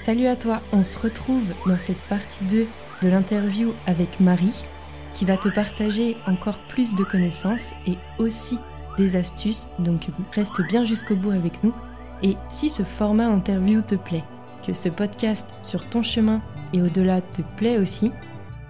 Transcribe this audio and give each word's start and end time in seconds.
Salut 0.00 0.28
à 0.28 0.34
toi, 0.36 0.62
on 0.72 0.82
se 0.82 0.98
retrouve 0.98 1.44
dans 1.66 1.78
cette 1.78 2.00
partie 2.08 2.44
2 2.44 2.66
de 3.02 3.08
l'interview 3.08 3.74
avec 3.86 4.18
Marie 4.18 4.64
qui 5.12 5.26
va 5.26 5.36
te 5.36 5.50
partager 5.50 6.16
encore 6.26 6.58
plus 6.68 6.94
de 6.94 7.04
connaissances 7.04 7.74
et 7.86 7.98
aussi 8.18 8.58
des 8.96 9.14
astuces, 9.14 9.68
donc 9.78 10.08
reste 10.32 10.62
bien 10.68 10.84
jusqu'au 10.84 11.16
bout 11.16 11.32
avec 11.32 11.62
nous. 11.62 11.74
Et 12.22 12.36
si 12.48 12.70
ce 12.70 12.82
format 12.82 13.26
interview 13.26 13.82
te 13.82 13.94
plaît, 13.94 14.24
que 14.66 14.72
ce 14.72 14.88
podcast 14.88 15.46
sur 15.60 15.86
ton 15.90 16.02
chemin 16.02 16.40
et 16.72 16.80
au-delà 16.80 17.20
te 17.20 17.42
plaît 17.58 17.76
aussi, 17.76 18.10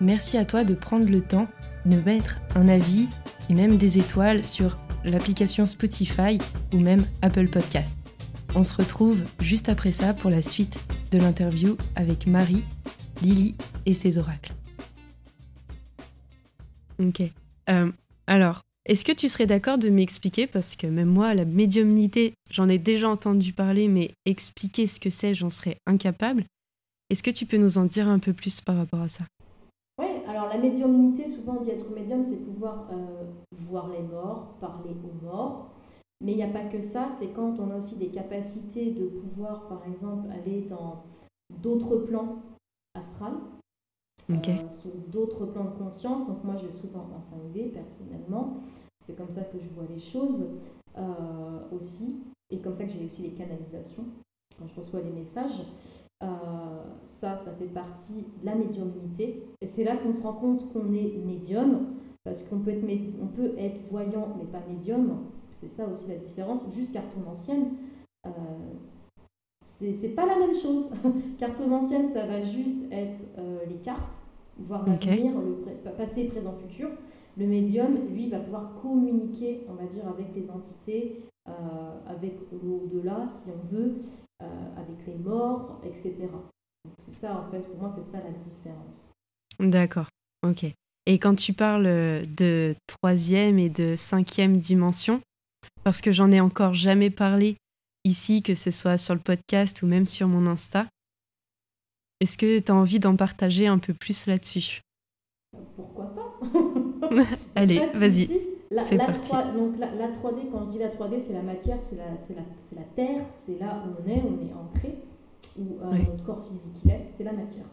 merci 0.01 0.37
à 0.37 0.45
toi 0.45 0.65
de 0.65 0.75
prendre 0.75 1.09
le 1.09 1.21
temps 1.21 1.47
de 1.87 1.97
mettre 1.97 2.41
un 2.57 2.67
avis 2.67 3.09
et 3.49 3.55
même 3.55 3.77
des 3.77 3.99
étoiles 3.99 4.45
sur 4.45 4.79
l'application 5.05 5.67
Spotify 5.67 6.39
ou 6.75 6.81
même 6.81 7.05
Apple 7.23 7.49
Podcast. 7.49 7.95
On 8.57 8.65
se 8.65 8.75
retrouve 8.75 9.21
juste 9.41 9.69
après 9.69 9.93
ça 9.93 10.13
pour 10.13 10.29
la 10.29 10.43
suite 10.43 10.81
de 11.11 11.19
l'interview 11.19 11.77
avec 11.97 12.27
Marie, 12.27 12.65
Lily 13.23 13.55
et 13.87 13.95
ses 13.95 14.19
oracles. 14.19 14.53
Ok. 16.99 17.23
Euh, 17.71 17.91
alors, 18.27 18.61
est-ce 18.87 19.05
que 19.05 19.13
tu 19.13 19.29
serais 19.29 19.47
d'accord 19.47 19.79
de 19.79 19.89
m'expliquer, 19.89 20.47
parce 20.47 20.75
que 20.77 20.87
même 20.87 21.09
moi, 21.09 21.35
la 21.35 21.45
médiumnité, 21.45 22.35
j'en 22.51 22.69
ai 22.69 22.79
déjà 22.79 23.09
entendu 23.09 23.53
parler, 23.53 23.89
mais 23.89 24.11
expliquer 24.25 24.87
ce 24.87 24.99
que 24.99 25.11
c'est, 25.11 25.35
j'en 25.35 25.51
serais 25.51 25.77
incapable. 25.87 26.45
Est-ce 27.11 27.23
que 27.23 27.31
tu 27.31 27.45
peux 27.45 27.57
nous 27.57 27.79
en 27.79 27.85
dire 27.85 28.09
un 28.09 28.19
peu 28.19 28.33
plus 28.33 28.61
par 28.61 28.77
rapport 28.77 29.01
à 29.01 29.09
ça? 29.09 29.25
Oui, 29.99 30.07
alors 30.29 30.49
la 30.49 30.59
médiumnité, 30.59 31.29
souvent 31.29 31.57
on 31.59 31.61
dit 31.61 31.71
être 31.71 31.91
médium, 31.91 32.23
c'est 32.23 32.43
pouvoir 32.43 32.89
euh, 32.93 33.25
voir 33.53 33.89
les 33.89 34.03
morts, 34.03 34.57
parler 34.61 34.91
aux 34.91 35.25
morts. 35.25 35.75
Mais 36.21 36.33
il 36.33 36.37
n'y 36.37 36.43
a 36.43 36.49
pas 36.49 36.65
que 36.65 36.81
ça, 36.81 37.09
c'est 37.09 37.29
quand 37.29 37.59
on 37.59 37.71
a 37.71 37.77
aussi 37.77 37.97
des 37.97 38.11
capacités 38.11 38.91
de 38.91 39.07
pouvoir, 39.07 39.69
par 39.69 39.87
exemple, 39.87 40.29
aller 40.31 40.63
dans 40.63 41.05
d'autres 41.63 41.97
plans 41.97 42.43
astrales, 42.95 43.39
euh, 44.31 44.69
sur 44.69 44.91
d'autres 45.09 45.47
plans 45.47 45.65
de 45.65 45.79
conscience. 45.79 46.27
Donc 46.27 46.45
moi, 46.45 46.55
je 46.57 46.67
vais 46.67 46.73
souvent 46.73 47.09
en 47.17 47.21
5D 47.21 47.73
personnellement. 47.73 48.59
C'est 48.99 49.17
comme 49.17 49.31
ça 49.31 49.43
que 49.43 49.59
je 49.59 49.69
vois 49.71 49.87
les 49.89 49.99
choses 49.99 50.47
euh, 50.99 51.59
aussi. 51.73 52.23
Et 52.51 52.61
comme 52.61 52.75
ça 52.75 52.85
que 52.85 52.91
j'ai 52.91 53.05
aussi 53.05 53.23
les 53.23 53.33
canalisations 53.33 54.05
quand 54.59 54.67
je 54.67 54.75
reçois 54.75 55.01
les 55.01 55.11
messages. 55.11 55.63
Euh, 56.23 56.27
ça, 57.05 57.37
ça 57.37 57.53
fait 57.53 57.67
partie 57.67 58.27
de 58.41 58.47
la 58.47 58.55
médiumnité. 58.55 59.43
Et 59.61 59.67
c'est 59.67 59.85
là 59.85 59.97
qu'on 59.97 60.13
se 60.13 60.21
rend 60.21 60.35
compte 60.35 60.71
qu'on 60.73 60.93
est 60.93 61.17
médium. 61.25 61.95
Parce 62.25 62.43
qu'on 62.43 62.59
peut 62.59 62.71
être, 62.71 62.85
on 63.23 63.27
peut 63.27 63.55
être 63.59 63.81
voyant 63.81 64.37
mais 64.39 64.45
pas 64.45 64.63
médium. 64.69 65.27
C'est 65.51 65.69
ça 65.69 65.87
aussi 65.89 66.09
la 66.09 66.17
différence. 66.17 66.61
Juste 66.75 66.93
cartomancienne. 66.93 67.73
Euh, 68.27 68.31
c'est 69.63 70.15
pas 70.15 70.27
la 70.27 70.39
même 70.39 70.55
chose. 70.55 70.91
cartomancienne, 71.39 72.05
ça 72.05 72.27
va 72.27 72.43
juste 72.43 72.87
être 72.93 73.25
les 73.69 73.77
cartes 73.77 74.19
voir 74.61 74.87
l'avenir, 74.87 75.33
le 75.41 75.93
passé, 75.97 76.29
présent, 76.29 76.55
futur. 76.55 76.91
Le 77.37 77.47
médium, 77.47 78.09
lui, 78.13 78.29
va 78.29 78.41
pouvoir 78.41 78.75
communiquer, 78.75 79.65
on 79.69 79.75
va 79.75 79.87
dire, 79.87 80.07
avec 80.09 80.35
les 80.35 80.51
entités, 80.51 81.25
euh, 81.49 81.53
avec 82.07 82.35
l'au-delà, 82.53 83.27
si 83.27 83.45
on 83.49 83.67
veut, 83.67 83.95
euh, 84.43 84.47
avec 84.77 85.07
les 85.07 85.15
morts, 85.15 85.81
etc. 85.85 86.29
C'est 86.99 87.13
ça, 87.13 87.39
en 87.39 87.51
fait, 87.51 87.61
pour 87.61 87.79
moi, 87.79 87.89
c'est 87.89 88.03
ça 88.03 88.19
la 88.23 88.33
différence. 88.33 89.13
D'accord, 89.59 90.09
ok. 90.47 90.67
Et 91.07 91.19
quand 91.19 91.35
tu 91.35 91.53
parles 91.53 92.23
de 92.37 92.75
troisième 92.87 93.59
et 93.59 93.69
de 93.69 93.97
cinquième 93.97 94.59
dimension, 94.59 95.21
parce 95.83 96.01
que 96.01 96.13
j'en 96.13 96.31
ai 96.31 96.41
encore 96.41 96.75
jamais 96.75 97.11
parlé 97.11 97.57
ici, 98.05 98.43
que 98.43 98.55
ce 98.55 98.71
soit 98.71 98.99
sur 98.99 99.15
le 99.15 99.21
podcast 99.21 99.83
ou 99.83 99.87
même 99.87 100.07
sur 100.07 100.29
mon 100.29 100.47
Insta, 100.47 100.87
est-ce 102.21 102.37
que 102.37 102.59
tu 102.59 102.71
as 102.71 102.75
envie 102.75 103.01
d'en 103.01 103.17
partager 103.17 103.67
un 103.67 103.79
peu 103.79 103.95
plus 103.95 104.27
là-dessus? 104.27 104.81
Pourquoi 105.75 106.15
pas? 106.15 106.39
Allez, 107.55 107.81
vas-y. 107.95 108.29
c'est 108.85 108.99
parti. 108.99 109.33
donc 109.55 109.79
la, 109.79 110.09
3D, 110.09 110.51
quand 110.53 110.65
je 110.65 110.71
dis 110.71 110.79
la 110.79 110.89
3D, 110.89 111.19
c'est 111.19 111.33
la 111.33 111.43
matière, 111.43 111.81
c'est 111.81 111.97
la, 111.97 112.11
la, 112.11 112.77
la, 112.77 112.83
terre, 112.95 113.27
c'est 113.31 113.59
là 113.59 113.83
où 113.87 114.03
on 114.03 114.09
est, 114.09 114.23
on 114.23 114.47
est 114.47 114.53
ancré, 114.53 114.99
où 115.59 115.79
euh, 115.83 115.93
notre 115.93 116.23
corps 116.23 116.45
physique 116.47 116.77
il 116.85 116.91
est, 116.91 117.07
c'est 117.09 117.25
la 117.25 117.33
matière. 117.33 117.65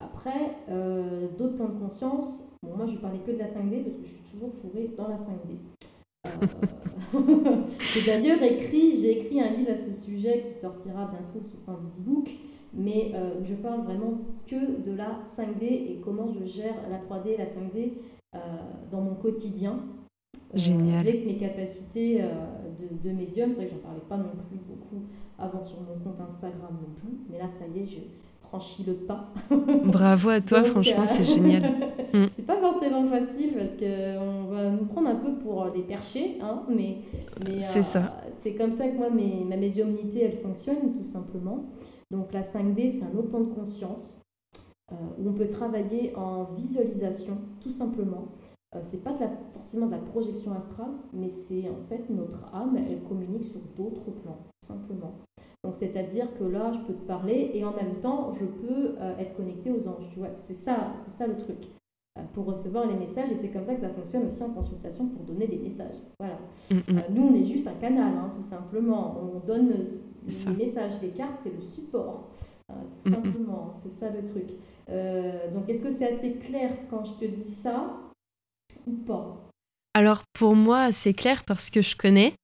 Après, 0.00 0.56
euh, 0.68 1.28
d'autres 1.36 1.56
plans 1.56 1.68
de 1.68 1.78
conscience, 1.78 2.38
bon, 2.62 2.76
moi 2.76 2.86
je 2.86 2.96
parlais 2.96 3.20
que 3.20 3.32
de 3.32 3.38
la 3.38 3.46
5D 3.46 3.82
parce 3.84 3.96
que 3.96 4.04
je 4.04 4.14
suis 4.14 4.22
toujours 4.32 4.52
fourrée 4.52 4.90
dans 4.96 5.08
la 5.08 5.16
5D. 5.16 5.56
Euh, 7.14 7.18
j'ai 7.78 8.06
d'ailleurs 8.06 8.42
écrit, 8.42 8.96
j'ai 8.96 9.18
écrit 9.18 9.40
un 9.40 9.50
livre 9.50 9.70
à 9.70 9.74
ce 9.74 9.92
sujet 9.92 10.40
qui 10.40 10.52
sortira 10.52 11.06
bientôt 11.06 11.44
sous 11.44 11.58
forme 11.58 11.86
d'e-book 11.86 12.34
mais 12.74 13.12
euh, 13.14 13.42
je 13.42 13.54
parle 13.54 13.80
vraiment 13.82 14.18
que 14.46 14.82
de 14.82 14.92
la 14.92 15.20
5D 15.24 15.64
et 15.64 16.00
comment 16.02 16.28
je 16.28 16.44
gère 16.44 16.74
la 16.90 16.98
3D 16.98 17.28
et 17.28 17.36
la 17.36 17.44
5D 17.44 17.92
euh, 18.34 18.38
dans 18.90 19.00
mon 19.00 19.14
quotidien. 19.14 19.80
Euh, 20.54 20.58
Génial. 20.58 21.00
avec 21.00 21.26
mes 21.26 21.36
capacités 21.36 22.20
de, 22.20 23.08
de, 23.08 23.14
médium. 23.14 23.50
C'est 23.50 23.56
vrai 23.58 23.66
que 23.66 23.72
j'en 23.72 23.78
parlais 23.78 24.02
pas 24.08 24.16
non 24.16 24.32
plus 24.36 24.58
beaucoup 24.58 25.02
avant 25.38 25.60
sur 25.60 25.78
mon 25.80 25.98
compte 26.02 26.20
Instagram 26.20 26.76
non 26.80 26.94
plus, 26.94 27.18
mais 27.30 27.38
là, 27.38 27.48
ça 27.48 27.64
y 27.66 27.80
est, 27.80 27.86
j'ai 27.86 28.10
franchi 28.52 28.84
le 28.84 28.92
pas. 28.92 29.32
Bravo 29.84 30.28
à 30.28 30.40
toi, 30.42 30.62
franchement, 30.72 31.06
c'est 31.06 31.24
génial. 31.24 31.62
Mm. 32.12 32.26
C'est 32.30 32.44
pas 32.44 32.58
forcément 32.58 33.04
facile 33.04 33.54
parce 33.56 33.74
qu'on 33.74 34.44
va 34.50 34.68
nous 34.68 34.84
prendre 34.84 35.08
un 35.08 35.14
peu 35.14 35.32
pour 35.38 35.72
des 35.72 35.80
perchés, 35.80 36.36
hein, 36.42 36.62
mais, 36.68 36.98
mais 37.42 37.62
c'est 37.62 37.82
ça. 37.82 38.20
C'est 38.30 38.54
comme 38.54 38.70
ça 38.70 38.86
que 38.88 38.98
moi, 38.98 39.08
mes, 39.08 39.42
ma 39.48 39.56
médiumnité, 39.56 40.24
elle 40.24 40.36
fonctionne, 40.36 40.92
tout 40.92 41.06
simplement. 41.06 41.64
Donc 42.10 42.34
la 42.34 42.42
5D, 42.42 42.90
c'est 42.90 43.04
un 43.04 43.16
autre 43.16 43.30
plan 43.30 43.40
de 43.40 43.54
conscience 43.54 44.16
euh, 44.92 44.96
où 45.18 45.30
on 45.30 45.32
peut 45.32 45.48
travailler 45.48 46.14
en 46.14 46.44
visualisation, 46.44 47.38
tout 47.62 47.70
simplement. 47.70 48.28
Euh, 48.74 48.80
c'est 48.82 49.02
pas 49.02 49.14
de 49.14 49.20
la, 49.20 49.30
forcément 49.50 49.86
de 49.86 49.92
la 49.92 49.98
projection 49.98 50.52
astrale, 50.52 50.92
mais 51.14 51.30
c'est 51.30 51.66
en 51.70 51.82
fait 51.88 52.10
notre 52.10 52.44
âme, 52.54 52.76
elle 52.76 53.02
communique 53.04 53.44
sur 53.44 53.60
d'autres 53.74 54.10
plans, 54.10 54.36
tout 54.60 54.68
simplement. 54.68 55.14
Donc 55.64 55.76
c'est-à-dire 55.76 56.26
que 56.34 56.44
là, 56.44 56.72
je 56.72 56.80
peux 56.80 56.94
te 56.94 57.06
parler 57.06 57.50
et 57.54 57.64
en 57.64 57.72
même 57.72 57.96
temps, 57.96 58.32
je 58.32 58.44
peux 58.44 58.96
euh, 59.00 59.16
être 59.18 59.34
connecté 59.34 59.70
aux 59.70 59.86
anges. 59.88 60.08
Tu 60.12 60.18
vois, 60.18 60.32
c'est 60.32 60.54
ça, 60.54 60.94
c'est 60.98 61.10
ça 61.10 61.26
le 61.26 61.36
truc 61.36 61.58
pour 62.34 62.44
recevoir 62.44 62.86
les 62.86 62.94
messages 62.94 63.30
et 63.30 63.34
c'est 63.34 63.48
comme 63.48 63.64
ça 63.64 63.74
que 63.74 63.80
ça 63.80 63.88
fonctionne 63.88 64.26
aussi 64.26 64.42
en 64.42 64.50
consultation 64.50 65.06
pour 65.06 65.22
donner 65.24 65.46
des 65.46 65.56
messages. 65.56 65.96
Voilà. 66.18 66.38
Mm, 66.70 66.92
mm. 66.92 67.02
nous, 67.10 67.22
on 67.22 67.34
est 67.34 67.44
juste 67.44 67.66
un 67.66 67.74
canal, 67.74 68.12
hein, 68.14 68.30
tout 68.34 68.42
simplement. 68.42 69.16
On 69.20 69.46
donne 69.46 69.70
les 69.70 70.54
messages, 70.54 71.00
les 71.00 71.08
cartes, 71.08 71.38
c'est 71.38 71.56
le 71.58 71.66
support. 71.66 72.28
Euh, 72.70 72.74
tout 72.90 73.08
mm, 73.08 73.12
simplement, 73.12 73.70
c'est 73.72 73.90
ça 73.90 74.10
le 74.10 74.24
truc. 74.24 74.50
Euh, 74.90 75.50
donc, 75.50 75.68
est-ce 75.68 75.82
que 75.82 75.90
c'est 75.90 76.08
assez 76.08 76.34
clair 76.34 76.70
quand 76.90 77.04
je 77.04 77.12
te 77.14 77.24
dis 77.24 77.40
ça 77.40 77.98
ou 78.86 78.92
pas? 78.92 79.48
Alors, 79.94 80.22
pour 80.32 80.54
moi, 80.54 80.92
c'est 80.92 81.12
clair 81.14 81.44
parce 81.44 81.70
que 81.70 81.82
je 81.82 81.96
connais 81.96 82.34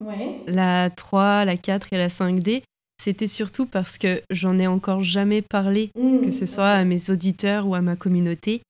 ouais. 0.00 0.40
la 0.46 0.90
3, 0.90 1.44
la 1.44 1.56
4 1.56 1.92
et 1.92 1.98
la 1.98 2.08
5D. 2.08 2.62
C'était 3.02 3.28
surtout 3.28 3.64
parce 3.64 3.96
que 3.96 4.20
j'en 4.30 4.58
ai 4.58 4.66
encore 4.66 5.02
jamais 5.02 5.40
parlé, 5.40 5.90
que 5.94 6.30
ce 6.30 6.44
soit 6.44 6.68
à 6.68 6.84
mes 6.84 7.08
auditeurs 7.08 7.66
ou 7.66 7.74
à 7.74 7.80
ma 7.80 7.96
communauté. 7.96 8.60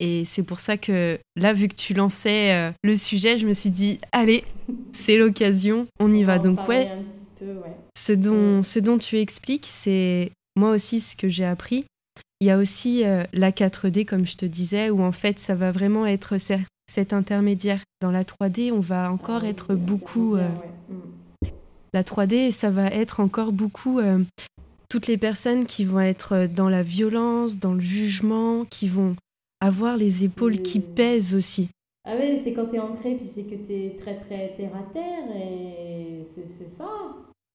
Et 0.00 0.24
c'est 0.24 0.42
pour 0.42 0.60
ça 0.60 0.76
que 0.76 1.18
là, 1.36 1.52
vu 1.52 1.68
que 1.68 1.74
tu 1.74 1.92
lançais 1.92 2.54
euh, 2.54 2.72
le 2.82 2.96
sujet, 2.96 3.36
je 3.36 3.46
me 3.46 3.54
suis 3.54 3.70
dit, 3.70 3.98
allez, 4.12 4.44
c'est 4.92 5.16
l'occasion, 5.16 5.86
on 5.98 6.12
y 6.12 6.22
va. 6.22 6.38
Donc 6.38 6.66
ouais, 6.68 6.90
Ce, 7.96 8.12
dont, 8.12 8.62
ce 8.62 8.78
dont 8.78 8.98
tu 8.98 9.18
expliques, 9.18 9.66
c'est 9.66 10.30
moi 10.56 10.70
aussi 10.70 11.00
ce 11.00 11.16
que 11.16 11.28
j'ai 11.28 11.44
appris. 11.44 11.84
Il 12.40 12.46
y 12.46 12.50
a 12.50 12.56
aussi 12.56 13.04
euh, 13.04 13.24
la 13.34 13.50
4D, 13.50 14.06
comme 14.06 14.26
je 14.26 14.36
te 14.36 14.46
disais, 14.46 14.88
où 14.88 15.02
en 15.02 15.12
fait, 15.12 15.38
ça 15.38 15.54
va 15.54 15.70
vraiment 15.70 16.06
être 16.06 16.38
cet 16.90 17.12
intermédiaire. 17.12 17.80
Dans 18.00 18.10
la 18.10 18.24
3D, 18.24 18.72
on 18.72 18.80
va 18.80 19.10
encore 19.12 19.42
ah 19.44 19.48
être 19.48 19.74
beaucoup... 19.74 20.36
Euh, 20.36 20.48
mm. 20.88 21.48
La 21.92 22.02
3D, 22.02 22.52
ça 22.52 22.70
va 22.70 22.86
être 22.86 23.18
encore 23.18 23.52
beaucoup 23.52 24.00
toutes 24.90 25.06
les 25.06 25.16
personnes 25.16 25.64
qui 25.64 25.84
vont 25.84 26.00
être 26.00 26.46
dans 26.46 26.68
la 26.68 26.82
violence, 26.82 27.58
dans 27.58 27.74
le 27.74 27.80
jugement, 27.80 28.64
qui 28.64 28.88
vont 28.88 29.16
avoir 29.60 29.96
les 29.96 30.24
épaules 30.24 30.62
qui 30.62 30.80
pèsent 30.80 31.34
aussi. 31.34 31.68
Ah 32.04 32.14
oui, 32.18 32.38
c'est 32.38 32.52
quand 32.52 32.66
tu 32.66 32.76
es 32.76 32.80
ancré, 32.80 33.14
puis 33.14 33.24
c'est 33.24 33.44
que 33.44 33.54
tu 33.54 33.72
es 33.72 33.96
très 33.96 34.18
très 34.18 34.52
terre 34.56 34.72
à 34.74 34.82
terre, 34.92 35.36
et 35.36 36.22
c'est 36.24 36.46
ça, 36.46 36.88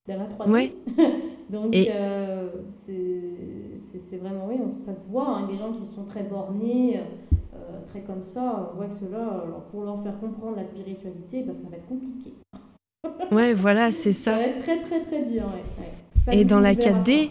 dans 0.07 0.17
la 0.17 0.27
3D. 0.27 0.49
Ouais. 0.49 0.73
Donc, 1.49 1.75
euh, 1.75 2.49
c'est 2.77 4.17
vraiment, 4.17 4.47
oui, 4.47 4.57
ça 4.71 4.95
se 4.95 5.09
voit, 5.09 5.27
hein, 5.27 5.47
des 5.47 5.57
gens 5.57 5.73
qui 5.73 5.85
sont 5.85 6.05
très 6.05 6.23
bornés, 6.23 6.99
euh, 6.99 7.35
très 7.85 8.01
comme 8.01 8.23
ça, 8.23 8.69
on 8.71 8.75
voit 8.75 8.87
que 8.87 8.93
ceux-là, 8.93 9.43
pour 9.69 9.83
leur 9.83 10.01
faire 10.01 10.19
comprendre 10.19 10.57
la 10.57 10.65
spiritualité, 10.65 11.43
bah, 11.43 11.53
ça 11.53 11.67
va 11.69 11.77
être 11.77 11.87
compliqué. 11.87 12.33
ouais, 13.31 13.53
voilà, 13.53 13.91
c'est 13.91 14.13
ça. 14.13 14.33
Ça 14.33 14.37
va 14.37 14.45
être 14.47 14.57
très 14.59 14.79
très 14.79 15.01
très 15.01 15.21
dur, 15.21 15.43
ouais. 15.45 16.37
Et 16.39 16.43
dans 16.43 16.59
la 16.59 16.73
4D, 16.73 17.29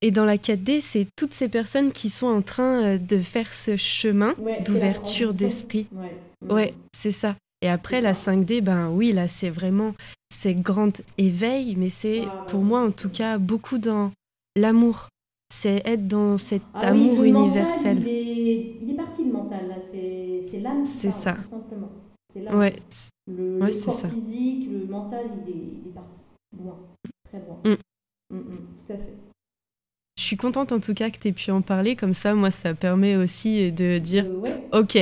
et 0.00 0.10
dans 0.10 0.24
la 0.24 0.36
4D, 0.36 0.80
c'est 0.80 1.06
toutes 1.16 1.34
ces 1.34 1.48
personnes 1.48 1.92
qui 1.92 2.10
sont 2.10 2.26
en 2.26 2.42
train 2.42 2.84
euh, 2.84 2.98
de 2.98 3.20
faire 3.20 3.52
ce 3.54 3.76
chemin 3.76 4.34
d'ouverture 4.64 5.34
d'esprit. 5.34 5.86
Ouais, 6.50 6.74
c'est 6.96 7.12
ça. 7.12 7.36
Et 7.62 7.68
après, 7.68 8.00
la 8.00 8.14
5D, 8.14 8.60
ben 8.60 8.90
oui, 8.90 9.12
là, 9.12 9.26
c'est 9.26 9.50
vraiment, 9.50 9.94
c'est 10.32 10.54
grand 10.54 11.02
éveil, 11.18 11.74
mais 11.76 11.90
c'est, 11.90 12.28
ah, 12.30 12.42
pour 12.46 12.62
moi, 12.62 12.80
en 12.84 12.92
tout 12.92 13.10
cas, 13.10 13.38
beaucoup 13.38 13.78
dans 13.78 14.12
l'amour. 14.54 15.08
C'est 15.50 15.82
être 15.86 16.06
dans 16.06 16.36
cet 16.36 16.62
Ah 16.74 16.88
amour 16.88 17.18
oui, 17.20 17.30
le 17.32 17.38
universel. 17.38 17.96
Mental, 17.98 18.12
il, 18.12 18.48
est, 18.48 18.76
il 18.82 18.90
est 18.90 18.94
parti 18.94 19.24
le 19.24 19.32
mental, 19.32 19.68
là. 19.68 19.80
C'est 19.80 20.60
l'âme 20.60 20.84
C'est 20.84 21.10
ça. 21.10 21.34
tout 21.34 21.48
simplement. 21.48 21.90
C'est 22.32 22.42
l'âme. 22.42 22.58
Ouais, 22.58 22.76
Le, 23.26 23.58
Ouais, 23.62 23.70
le 23.72 23.84
corps 23.84 23.94
ça. 24.00 24.08
physique, 24.08 24.68
le 24.70 24.86
mental, 24.86 25.26
il 25.46 25.50
est, 25.50 25.54
il 25.84 25.88
est 25.88 25.94
parti. 25.94 26.18
Loin. 26.62 26.78
Très 27.24 27.38
loin. 27.40 27.58
Mm. 27.64 28.34
Mm, 28.34 28.38
mm, 28.40 28.58
tout 28.76 28.92
à 28.92 28.96
fait. 28.96 29.14
je 30.18 30.22
suis 30.22 30.36
contente 30.36 30.72
en 30.72 30.80
tout 30.80 30.92
cas 30.94 31.10
que 31.10 31.18
tu 31.18 31.28
aies 31.28 31.32
pu 31.32 31.50
en 31.50 31.62
parler. 31.62 31.96
Comme 31.96 32.14
ça, 32.14 32.34
moi, 32.34 32.50
ça 32.50 32.74
permet 32.74 33.16
aussi 33.16 33.72
de 33.72 33.98
dire 33.98 34.24
Euh, 34.26 34.38
ouais, 34.40 34.68
Ok, 34.72 34.98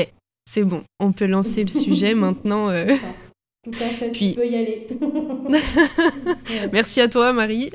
c'est 0.49 0.63
bon, 0.65 0.85
on 1.01 1.11
peut 1.13 1.27
lancer 1.27 1.63
le 1.65 1.71
sujet 1.71 2.15
maintenant. 2.15 2.69
euh. 2.71 2.87
Tout 3.65 3.71
à 3.71 3.89
fait, 3.89 4.11
Puis- 4.13 4.31
tu 4.35 4.37
peux 4.41 4.47
y 4.47 4.55
aller. 4.57 4.87
Merci 6.73 7.01
à 7.01 7.09
toi, 7.09 7.33
Marie. 7.33 7.71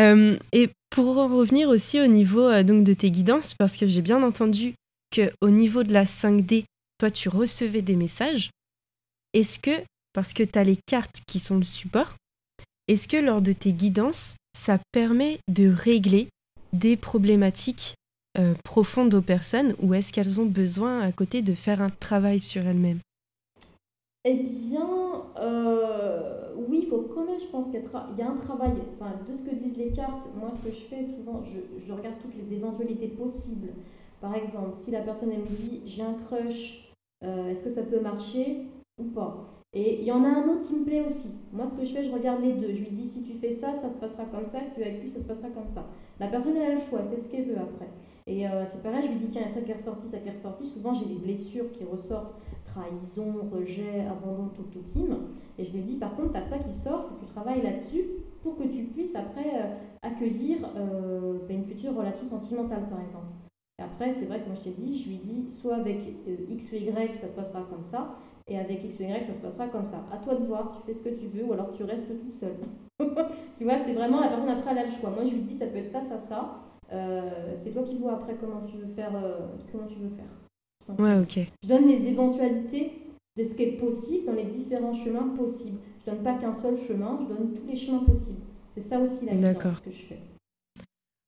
Euh, 0.00 0.38
et 0.52 0.70
pour 0.88 1.18
en 1.18 1.28
revenir 1.28 1.68
aussi 1.68 2.00
au 2.00 2.06
niveau 2.06 2.42
euh, 2.42 2.62
donc 2.62 2.84
de 2.84 2.94
tes 2.94 3.10
guidances, 3.10 3.54
parce 3.54 3.76
que 3.76 3.86
j'ai 3.86 4.02
bien 4.02 4.22
entendu 4.22 4.74
que 5.10 5.30
au 5.40 5.50
niveau 5.50 5.82
de 5.82 5.92
la 5.92 6.04
5D, 6.04 6.64
toi 6.98 7.10
tu 7.10 7.28
recevais 7.28 7.82
des 7.82 7.96
messages. 7.96 8.50
Est-ce 9.34 9.58
que, 9.58 9.82
parce 10.12 10.32
que 10.32 10.42
tu 10.42 10.58
as 10.58 10.64
les 10.64 10.78
cartes 10.86 11.20
qui 11.26 11.38
sont 11.38 11.58
le 11.58 11.64
support, 11.64 12.14
est-ce 12.88 13.06
que 13.06 13.16
lors 13.16 13.42
de 13.42 13.52
tes 13.52 13.72
guidances, 13.72 14.36
ça 14.56 14.78
permet 14.90 15.38
de 15.48 15.68
régler 15.68 16.28
des 16.72 16.96
problématiques 16.96 17.94
euh, 18.38 18.54
profondes 18.64 19.14
aux 19.14 19.22
personnes 19.22 19.74
ou 19.78 19.94
est-ce 19.94 20.12
qu'elles 20.12 20.40
ont 20.40 20.46
besoin 20.46 21.00
à 21.00 21.12
côté 21.12 21.42
de 21.42 21.54
faire 21.54 21.82
un 21.82 21.90
travail 21.90 22.40
sur 22.40 22.66
elles-mêmes? 22.66 23.00
Eh 24.24 24.42
bien, 24.42 25.32
euh, 25.38 26.54
oui, 26.68 26.80
il 26.82 26.86
faut 26.86 27.00
quand 27.02 27.24
même, 27.24 27.40
je 27.40 27.46
pense 27.46 27.68
qu'il 27.68 27.82
y 28.18 28.22
a 28.22 28.30
un 28.30 28.34
travail, 28.34 28.74
enfin, 28.92 29.14
de 29.26 29.32
ce 29.32 29.42
que 29.42 29.54
disent 29.54 29.78
les 29.78 29.92
cartes, 29.92 30.28
moi, 30.36 30.50
ce 30.52 30.60
que 30.60 30.70
je 30.70 30.80
fais 30.80 31.08
souvent, 31.08 31.42
je, 31.42 31.92
regarde 31.92 32.18
toutes 32.20 32.36
les 32.36 32.52
éventualités 32.52 33.08
possibles. 33.08 33.72
Par 34.20 34.34
exemple, 34.34 34.74
si 34.74 34.90
la 34.90 35.00
personne, 35.00 35.30
me 35.30 35.46
dit, 35.48 35.80
j'ai 35.86 36.02
un 36.02 36.12
crush, 36.12 36.92
euh, 37.24 37.48
est-ce 37.48 37.62
que 37.62 37.70
ça 37.70 37.82
peut 37.82 38.00
marcher 38.00 38.66
ou 38.98 39.04
pas? 39.04 39.59
Et 39.72 40.00
il 40.00 40.04
y 40.04 40.10
en 40.10 40.24
a 40.24 40.28
un 40.28 40.48
autre 40.48 40.62
qui 40.62 40.74
me 40.74 40.84
plaît 40.84 41.04
aussi. 41.06 41.30
Moi, 41.52 41.64
ce 41.64 41.74
que 41.74 41.84
je 41.84 41.92
fais, 41.92 42.02
je 42.02 42.10
regarde 42.10 42.42
les 42.42 42.54
deux. 42.54 42.72
Je 42.72 42.80
lui 42.80 42.90
dis, 42.90 43.04
si 43.04 43.22
tu 43.22 43.34
fais 43.34 43.52
ça, 43.52 43.72
ça 43.72 43.88
se 43.88 43.98
passera 43.98 44.24
comme 44.24 44.44
ça, 44.44 44.64
si 44.64 44.70
tu 44.72 44.80
es 44.80 44.84
avec 44.84 45.00
lui, 45.00 45.08
ça 45.08 45.20
se 45.20 45.26
passera 45.26 45.48
comme 45.48 45.68
ça. 45.68 45.86
La 46.18 46.26
personne, 46.26 46.56
elle 46.56 46.72
a 46.72 46.74
le 46.74 46.80
choix, 46.80 46.98
elle 47.02 47.08
fait 47.08 47.22
ce 47.22 47.28
qu'elle 47.28 47.44
veut 47.44 47.56
après. 47.56 47.88
Et 48.26 48.48
euh, 48.48 48.66
c'est 48.66 48.82
pareil, 48.82 49.04
je 49.04 49.10
lui 49.10 49.18
dis, 49.18 49.28
tiens, 49.28 49.42
il 49.44 49.48
ça 49.48 49.60
qui 49.60 49.70
est 49.70 49.74
ressorti, 49.74 50.08
ça 50.08 50.18
qui 50.18 50.28
est 50.28 50.32
ressorti. 50.32 50.66
Souvent, 50.66 50.92
j'ai 50.92 51.04
les 51.04 51.20
blessures 51.20 51.70
qui 51.70 51.84
ressortent 51.84 52.34
trahison, 52.64 53.32
rejet, 53.52 54.06
abandon, 54.10 54.48
tout, 54.48 54.64
tout 54.72 54.80
team. 54.80 55.16
Et 55.56 55.62
je 55.62 55.72
lui 55.72 55.82
dis, 55.82 55.98
par 55.98 56.16
contre, 56.16 56.32
tu 56.32 56.38
as 56.38 56.42
ça 56.42 56.58
qui 56.58 56.72
sort, 56.72 57.04
faut 57.04 57.14
que 57.14 57.20
tu 57.20 57.32
travailles 57.32 57.62
là-dessus 57.62 58.02
pour 58.42 58.56
que 58.56 58.64
tu 58.64 58.86
puisses 58.86 59.14
après 59.14 59.54
euh, 59.54 59.74
accueillir 60.02 60.58
euh, 60.74 61.38
ben, 61.46 61.58
une 61.58 61.64
future 61.64 61.94
relation 61.94 62.26
sentimentale, 62.26 62.88
par 62.90 63.00
exemple. 63.00 63.26
Et 63.78 63.82
après, 63.84 64.10
c'est 64.10 64.26
vrai, 64.26 64.42
comme 64.42 64.56
je 64.56 64.62
t'ai 64.62 64.70
dit, 64.70 64.98
je 64.98 65.10
lui 65.10 65.16
dis, 65.18 65.48
soit 65.48 65.76
avec 65.76 66.02
X 66.48 66.72
ou 66.72 66.74
Y, 66.74 67.14
ça 67.14 67.28
se 67.28 67.34
passera 67.34 67.62
comme 67.70 67.84
ça, 67.84 68.10
et 68.50 68.58
avec 68.58 68.82
X 68.84 68.98
ou 69.00 69.04
Y, 69.04 69.22
ça 69.22 69.34
se 69.34 69.40
passera 69.40 69.68
comme 69.68 69.86
ça. 69.86 70.04
À 70.12 70.18
toi 70.18 70.34
de 70.34 70.44
voir, 70.44 70.70
tu 70.70 70.82
fais 70.84 70.92
ce 70.92 71.02
que 71.02 71.08
tu 71.10 71.26
veux, 71.26 71.44
ou 71.44 71.52
alors 71.52 71.70
tu 71.70 71.84
restes 71.84 72.06
toute 72.06 72.32
seule. 72.32 72.56
tu 73.56 73.64
vois, 73.64 73.78
c'est 73.78 73.94
vraiment 73.94 74.20
la 74.20 74.28
personne 74.28 74.48
après, 74.50 74.72
elle 74.72 74.78
a 74.78 74.84
le 74.84 74.90
choix. 74.90 75.10
Moi, 75.10 75.24
je 75.24 75.32
lui 75.34 75.40
dis, 75.42 75.54
ça 75.54 75.66
peut 75.66 75.76
être 75.78 75.88
ça, 75.88 76.02
ça, 76.02 76.18
ça. 76.18 76.56
Euh, 76.92 77.52
c'est 77.54 77.72
toi 77.72 77.82
qui 77.84 77.96
vois 77.96 78.14
après 78.14 78.34
comment 78.34 78.60
tu 78.60 78.76
veux 78.78 78.88
faire. 78.88 79.14
euh, 79.14 79.46
comment 79.70 79.86
tu 79.86 80.00
veux 80.00 80.08
faire 80.08 80.24
tout. 80.26 81.00
Ouais, 81.02 81.18
ok. 81.20 81.38
Je 81.62 81.68
donne 81.68 81.86
les 81.86 82.08
éventualités 82.08 82.92
de 83.38 83.44
ce 83.44 83.54
qui 83.54 83.62
est 83.62 83.72
possible 83.76 84.26
dans 84.26 84.32
les 84.32 84.44
différents 84.44 84.92
chemins 84.92 85.28
possibles. 85.36 85.78
Je 86.00 86.10
donne 86.10 86.22
pas 86.22 86.34
qu'un 86.34 86.52
seul 86.52 86.76
chemin, 86.76 87.18
je 87.22 87.26
donne 87.26 87.54
tous 87.54 87.66
les 87.66 87.76
chemins 87.76 88.00
possibles. 88.04 88.40
C'est 88.70 88.80
ça 88.80 88.98
aussi 88.98 89.26
la 89.26 89.34
guidance 89.34 89.80
que 89.80 89.90
je 89.90 90.00
fais. 90.02 90.18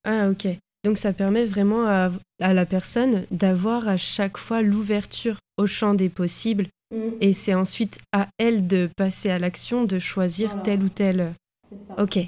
Ah, 0.04 0.28
ok. 0.30 0.48
Donc 0.84 0.98
ça 0.98 1.12
permet 1.12 1.44
vraiment 1.44 1.86
à, 1.86 2.10
à 2.40 2.54
la 2.54 2.66
personne 2.66 3.24
d'avoir 3.30 3.88
à 3.88 3.96
chaque 3.96 4.36
fois 4.36 4.62
l'ouverture 4.62 5.38
au 5.58 5.66
champ 5.66 5.94
des 5.94 6.08
possibles 6.08 6.66
Et 7.21 7.33
c'est 7.33 7.55
ensuite 7.55 7.99
à 8.12 8.29
elle 8.39 8.67
de 8.67 8.89
passer 8.97 9.31
à 9.31 9.39
l'action, 9.39 9.85
de 9.85 9.99
choisir 9.99 10.49
Voilà. 10.50 10.62
tel 10.65 10.83
ou 10.83 10.89
tel. 10.89 11.33
c'est 11.67 11.79
ça. 11.79 11.94
Ok, 12.03 12.19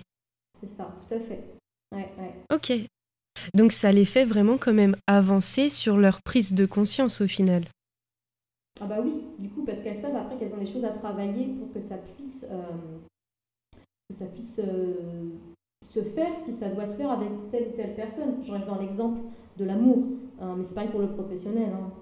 C'est 0.60 0.68
ça, 0.68 0.94
tout 1.06 1.14
à 1.14 1.18
fait. 1.20 1.44
Ouais, 1.94 2.10
ouais. 2.18 2.34
ok. 2.54 2.72
Donc 3.52 3.72
ça 3.72 3.92
les 3.92 4.04
fait 4.04 4.24
vraiment 4.24 4.56
quand 4.56 4.72
même 4.72 4.96
avancer 5.06 5.68
sur 5.68 5.96
leur 5.96 6.22
prise 6.22 6.54
de 6.54 6.66
conscience 6.66 7.20
au 7.20 7.26
final. 7.26 7.64
Ah 8.80 8.86
bah 8.86 9.00
oui, 9.04 9.12
du 9.38 9.50
coup, 9.50 9.64
parce 9.64 9.80
qu'elles 9.82 9.94
savent 9.96 10.16
après 10.16 10.36
qu'elles 10.38 10.54
ont 10.54 10.58
des 10.58 10.66
choses 10.66 10.84
à 10.84 10.90
travailler 10.90 11.46
pour 11.54 11.70
que 11.72 11.80
ça 11.80 11.96
puisse, 11.98 12.46
euh, 12.50 12.98
que 14.08 14.14
ça 14.16 14.26
puisse 14.26 14.60
euh, 14.66 15.28
se 15.84 16.02
faire 16.02 16.34
si 16.34 16.52
ça 16.52 16.68
doit 16.70 16.86
se 16.86 16.96
faire 16.96 17.10
avec 17.10 17.28
telle 17.50 17.68
ou 17.68 17.76
telle 17.76 17.94
personne. 17.94 18.42
Je 18.42 18.52
reste 18.52 18.66
dans 18.66 18.80
l'exemple 18.80 19.20
de 19.58 19.64
l'amour, 19.64 20.06
hein, 20.40 20.54
mais 20.56 20.62
c'est 20.62 20.74
pareil 20.74 20.90
pour 20.90 21.00
le 21.00 21.08
professionnel. 21.12 21.70
Hein. 21.72 21.92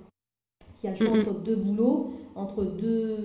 S'il 0.72 0.90
y 0.90 0.92
a 0.92 0.96
le 0.98 0.98
choix 1.06 1.16
Mhm. 1.16 1.20
entre 1.28 1.40
deux 1.40 1.56
boulots, 1.56 2.12
entre 2.34 2.64
deux, 2.64 3.16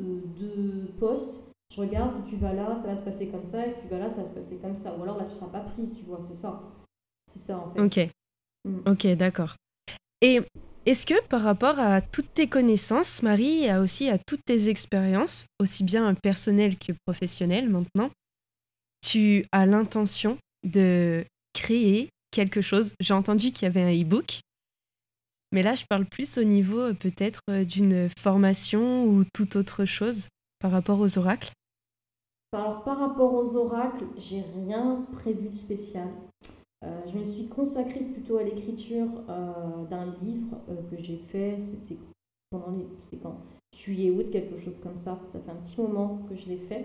euh, 0.00 0.20
deux 0.38 0.88
postes, 0.98 1.42
je 1.74 1.80
regarde 1.80 2.12
si 2.12 2.22
tu 2.24 2.36
vas 2.36 2.52
là, 2.52 2.74
ça 2.74 2.88
va 2.88 2.96
se 2.96 3.02
passer 3.02 3.28
comme 3.28 3.44
ça, 3.44 3.66
et 3.66 3.70
si 3.70 3.76
tu 3.82 3.88
vas 3.88 3.98
là, 3.98 4.08
ça 4.08 4.22
va 4.22 4.28
se 4.28 4.34
passer 4.34 4.56
comme 4.56 4.76
ça. 4.76 4.96
Ou 4.96 5.02
alors 5.02 5.16
là, 5.18 5.24
tu 5.24 5.30
ne 5.30 5.36
seras 5.36 5.48
pas 5.48 5.60
prise, 5.60 5.94
tu 5.94 6.04
vois, 6.04 6.20
c'est 6.20 6.34
ça. 6.34 6.62
C'est 7.32 7.38
ça 7.40 7.58
en 7.58 7.68
fait. 7.70 7.80
Ok, 7.80 8.10
Mm. 8.64 8.78
ok, 8.90 9.06
d'accord. 9.16 9.56
Et 10.20 10.40
est-ce 10.86 11.04
que 11.06 11.20
par 11.26 11.42
rapport 11.42 11.80
à 11.80 12.00
toutes 12.00 12.32
tes 12.34 12.46
connaissances, 12.46 13.22
Marie, 13.22 13.64
et 13.64 13.74
aussi 13.74 14.08
à 14.08 14.18
toutes 14.18 14.44
tes 14.44 14.68
expériences, 14.68 15.46
aussi 15.60 15.82
bien 15.82 16.14
personnelles 16.14 16.78
que 16.78 16.92
professionnelles 17.06 17.68
maintenant, 17.68 18.10
tu 19.04 19.44
as 19.50 19.66
l'intention 19.66 20.38
de 20.64 21.24
créer 21.54 22.08
quelque 22.30 22.60
chose? 22.60 22.94
J'ai 23.00 23.14
entendu 23.14 23.50
qu'il 23.50 23.62
y 23.62 23.66
avait 23.66 23.82
un 23.82 23.92
e-book, 24.02 24.40
mais 25.52 25.62
là 25.62 25.74
je 25.74 25.84
parle 25.88 26.06
plus 26.06 26.38
au 26.38 26.44
niveau 26.44 26.78
euh, 26.78 26.94
peut-être 26.94 27.40
euh, 27.50 27.64
d'une 27.64 28.08
formation 28.18 29.04
ou 29.04 29.24
toute 29.32 29.56
autre 29.56 29.84
chose 29.84 30.28
par 30.58 30.70
rapport 30.70 31.00
aux 31.00 31.18
oracles. 31.18 31.52
Alors, 32.54 32.84
par 32.84 32.98
rapport 32.98 33.32
aux 33.32 33.56
oracles, 33.56 34.04
j'ai 34.16 34.42
rien 34.60 35.06
prévu 35.10 35.48
de 35.48 35.56
spécial. 35.56 36.08
Euh, 36.84 37.00
je 37.06 37.16
me 37.16 37.24
suis 37.24 37.46
consacrée 37.46 38.00
plutôt 38.00 38.36
à 38.36 38.42
l'écriture 38.42 39.08
d'un 39.88 40.14
livre 40.20 40.60
que 40.90 40.98
j'ai 40.98 41.16
fait, 41.16 41.58
c'était 41.58 41.96
pendant 42.50 42.72
les, 42.72 42.86
c'était 42.98 43.16
quand? 43.16 43.38
Juillet-août, 43.74 44.28
quelque 44.30 44.58
chose 44.58 44.80
comme 44.80 44.98
ça. 44.98 45.18
Ça 45.28 45.40
fait 45.40 45.50
un 45.50 45.56
petit 45.56 45.80
moment 45.80 46.20
que 46.28 46.34
je 46.34 46.48
l'ai 46.48 46.58
fait. 46.58 46.84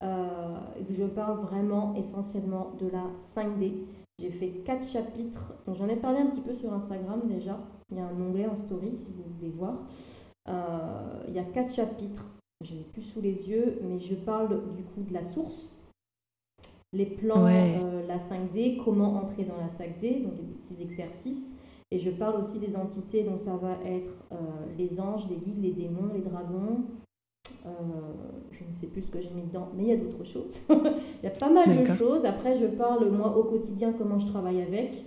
Je 0.00 1.04
parle 1.04 1.38
vraiment 1.38 1.94
essentiellement 1.96 2.72
de 2.80 2.88
la 2.88 3.04
5D. 3.18 3.72
J'ai 4.18 4.30
fait 4.30 4.48
quatre 4.64 4.88
chapitres. 4.88 5.52
J'en 5.70 5.88
ai 5.88 5.96
parlé 5.96 6.20
un 6.20 6.26
petit 6.26 6.40
peu 6.40 6.54
sur 6.54 6.72
Instagram 6.72 7.20
déjà. 7.26 7.60
Il 7.94 7.98
y 7.98 8.02
a 8.02 8.06
un 8.06 8.20
onglet 8.20 8.46
en 8.46 8.56
story 8.56 8.92
si 8.92 9.12
vous 9.12 9.22
voulez 9.36 9.50
voir. 9.50 9.74
Euh, 10.48 11.22
il 11.28 11.34
y 11.34 11.38
a 11.38 11.44
quatre 11.44 11.72
chapitres 11.72 12.28
je 12.64 12.74
les 12.74 12.80
ai 12.80 12.84
plus 12.84 13.02
sous 13.02 13.20
les 13.20 13.50
yeux, 13.50 13.78
mais 13.82 14.00
je 14.00 14.14
parle 14.14 14.70
du 14.70 14.82
coup 14.84 15.02
de 15.02 15.12
la 15.12 15.22
source, 15.22 15.68
les 16.92 17.06
plans, 17.06 17.44
Ouais. 17.44 17.78
euh, 17.82 18.06
la 18.06 18.18
5D, 18.18 18.76
comment 18.82 19.14
entrer 19.16 19.44
dans 19.44 19.56
la 19.56 19.68
5D, 19.68 20.22
donc 20.22 20.36
des 20.36 20.42
petits 20.62 20.80
exercices. 20.82 21.56
Et 21.90 21.98
je 21.98 22.10
parle 22.10 22.40
aussi 22.40 22.58
des 22.58 22.76
entités, 22.76 23.22
donc 23.22 23.38
ça 23.38 23.56
va 23.56 23.76
être 23.84 24.16
euh, 24.32 24.36
les 24.78 25.00
anges, 25.00 25.28
les 25.28 25.36
guides, 25.36 25.62
les 25.62 25.72
démons, 25.72 26.12
les 26.14 26.22
dragons. 26.22 26.84
Euh, 27.66 27.70
je 28.50 28.64
ne 28.64 28.72
sais 28.72 28.86
plus 28.88 29.02
ce 29.02 29.10
que 29.10 29.20
j'ai 29.20 29.30
mis 29.30 29.42
dedans, 29.42 29.68
mais 29.76 29.82
il 29.84 29.88
y 29.88 29.92
a 29.92 29.96
d'autres 29.96 30.24
choses. 30.24 30.62
il 30.70 31.24
y 31.24 31.26
a 31.26 31.30
pas 31.30 31.50
mal 31.50 31.76
de 31.76 31.84
choses. 31.94 32.24
Après, 32.24 32.54
je 32.54 32.66
parle 32.66 33.10
moi 33.10 33.36
au 33.36 33.44
quotidien 33.44 33.92
comment 33.92 34.18
je 34.18 34.26
travaille 34.26 34.62
avec. 34.62 35.04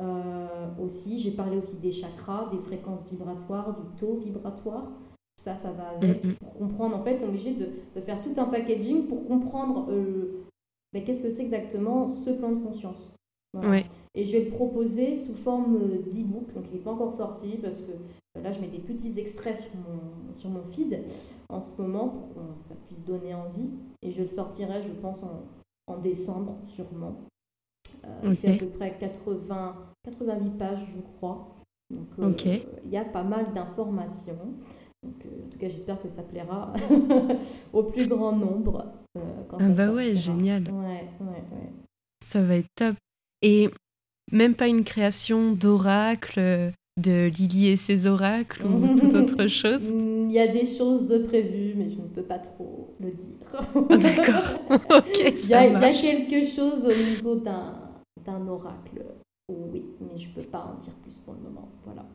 Euh, 0.00 0.46
aussi, 0.82 1.18
j'ai 1.18 1.30
parlé 1.30 1.56
aussi 1.56 1.76
des 1.76 1.92
chakras, 1.92 2.48
des 2.50 2.58
fréquences 2.58 3.04
vibratoires, 3.10 3.74
du 3.74 3.82
taux 3.98 4.16
vibratoire. 4.16 4.90
Ça, 5.36 5.56
ça 5.56 5.72
va 5.72 5.90
avec. 5.90 6.38
Pour 6.38 6.52
comprendre, 6.52 6.96
en 6.96 7.02
fait, 7.02 7.18
on 7.22 7.26
est 7.26 7.28
obligé 7.28 7.52
de, 7.52 7.68
de 7.94 8.00
faire 8.00 8.20
tout 8.20 8.32
un 8.36 8.44
packaging 8.44 9.06
pour 9.06 9.24
comprendre 9.24 9.86
euh, 9.90 10.44
ben, 10.92 11.02
qu'est-ce 11.02 11.22
que 11.22 11.30
c'est 11.30 11.42
exactement 11.42 12.08
ce 12.08 12.30
plan 12.30 12.52
de 12.52 12.62
conscience. 12.62 13.12
Voilà. 13.52 13.82
Et 14.14 14.24
je 14.24 14.32
vais 14.32 14.44
le 14.44 14.50
proposer 14.50 15.16
sous 15.16 15.34
forme 15.34 15.76
euh, 15.76 15.98
d'e-book, 16.10 16.52
donc 16.54 16.64
il 16.70 16.76
n'est 16.76 16.84
pas 16.84 16.92
encore 16.92 17.12
sorti 17.12 17.58
parce 17.60 17.78
que 17.78 17.90
euh, 17.90 18.42
là 18.42 18.52
je 18.52 18.60
mets 18.60 18.68
des 18.68 18.78
petits 18.78 19.18
extraits 19.18 19.56
sur 19.56 19.72
mon, 19.76 20.32
sur 20.32 20.50
mon 20.50 20.62
feed 20.62 21.04
en 21.48 21.60
ce 21.60 21.80
moment 21.80 22.10
pour 22.10 22.28
que 22.28 22.40
ça 22.56 22.74
puisse 22.86 23.04
donner 23.04 23.34
envie. 23.34 23.70
Et 24.02 24.10
je 24.10 24.20
le 24.22 24.28
sortirai, 24.28 24.82
je 24.82 24.90
pense, 24.90 25.22
en, 25.24 25.42
en 25.88 25.98
décembre 25.98 26.56
sûrement. 26.64 27.16
Euh, 28.04 28.20
Il 28.24 28.36
fait 28.36 28.54
à 28.54 28.56
peu 28.56 28.66
près 28.66 28.96
80, 28.98 29.74
88 30.04 30.58
pages, 30.58 30.86
je 30.94 31.00
crois. 31.00 31.56
Donc 31.90 32.08
euh, 32.46 32.58
il 32.84 32.90
y 32.90 32.96
a 32.96 33.04
pas 33.04 33.24
mal 33.24 33.52
d'informations. 33.52 34.38
Donc, 35.02 35.14
euh, 35.24 35.46
en 35.46 35.50
tout 35.50 35.58
cas, 35.58 35.68
j'espère 35.68 36.00
que 36.00 36.08
ça 36.08 36.22
plaira 36.22 36.72
au 37.72 37.82
plus 37.84 38.06
grand 38.06 38.32
nombre 38.32 38.92
euh, 39.16 39.20
quand 39.48 39.56
Ah 39.58 39.64
ça 39.66 39.70
bah 39.70 39.90
ouais, 39.90 40.14
génial. 40.14 40.64
Ouais, 40.64 41.08
ouais, 41.20 41.26
ouais. 41.52 41.72
Ça 42.24 42.42
va 42.42 42.56
être 42.56 42.68
top. 42.76 42.96
Et 43.42 43.70
même 44.30 44.54
pas 44.54 44.68
une 44.68 44.84
création 44.84 45.52
d'oracle, 45.52 46.72
de 46.98 47.28
Lily 47.28 47.68
et 47.68 47.76
ses 47.76 48.06
oracles 48.06 48.64
ou 48.64 48.96
toute 49.00 49.14
autre 49.14 49.46
chose? 49.46 49.88
Il 49.88 50.30
y 50.30 50.38
a 50.38 50.46
des 50.48 50.66
choses 50.66 51.06
de 51.06 51.18
prévues, 51.18 51.74
mais 51.76 51.88
je 51.90 51.96
ne 51.96 52.06
peux 52.06 52.22
pas 52.22 52.38
trop 52.38 52.94
le 53.00 53.10
dire. 53.10 53.36
Ah, 53.88 53.96
d'accord. 53.96 54.60
ok. 54.70 55.18
Il 55.18 55.48
y, 55.48 55.54
a, 55.54 55.66
il 55.66 55.72
y 55.72 55.76
a 55.76 55.92
quelque 55.92 56.46
chose 56.46 56.84
au 56.84 57.10
niveau 57.10 57.36
d'un 57.36 58.46
oracle 58.46 59.02
oui, 59.72 59.84
mais 60.00 60.16
je 60.16 60.28
peux 60.28 60.42
pas 60.42 60.58
en 60.58 60.78
dire 60.78 60.92
plus 61.02 61.18
pour 61.18 61.34
le 61.34 61.40
moment. 61.40 61.68
Voilà. 61.84 62.06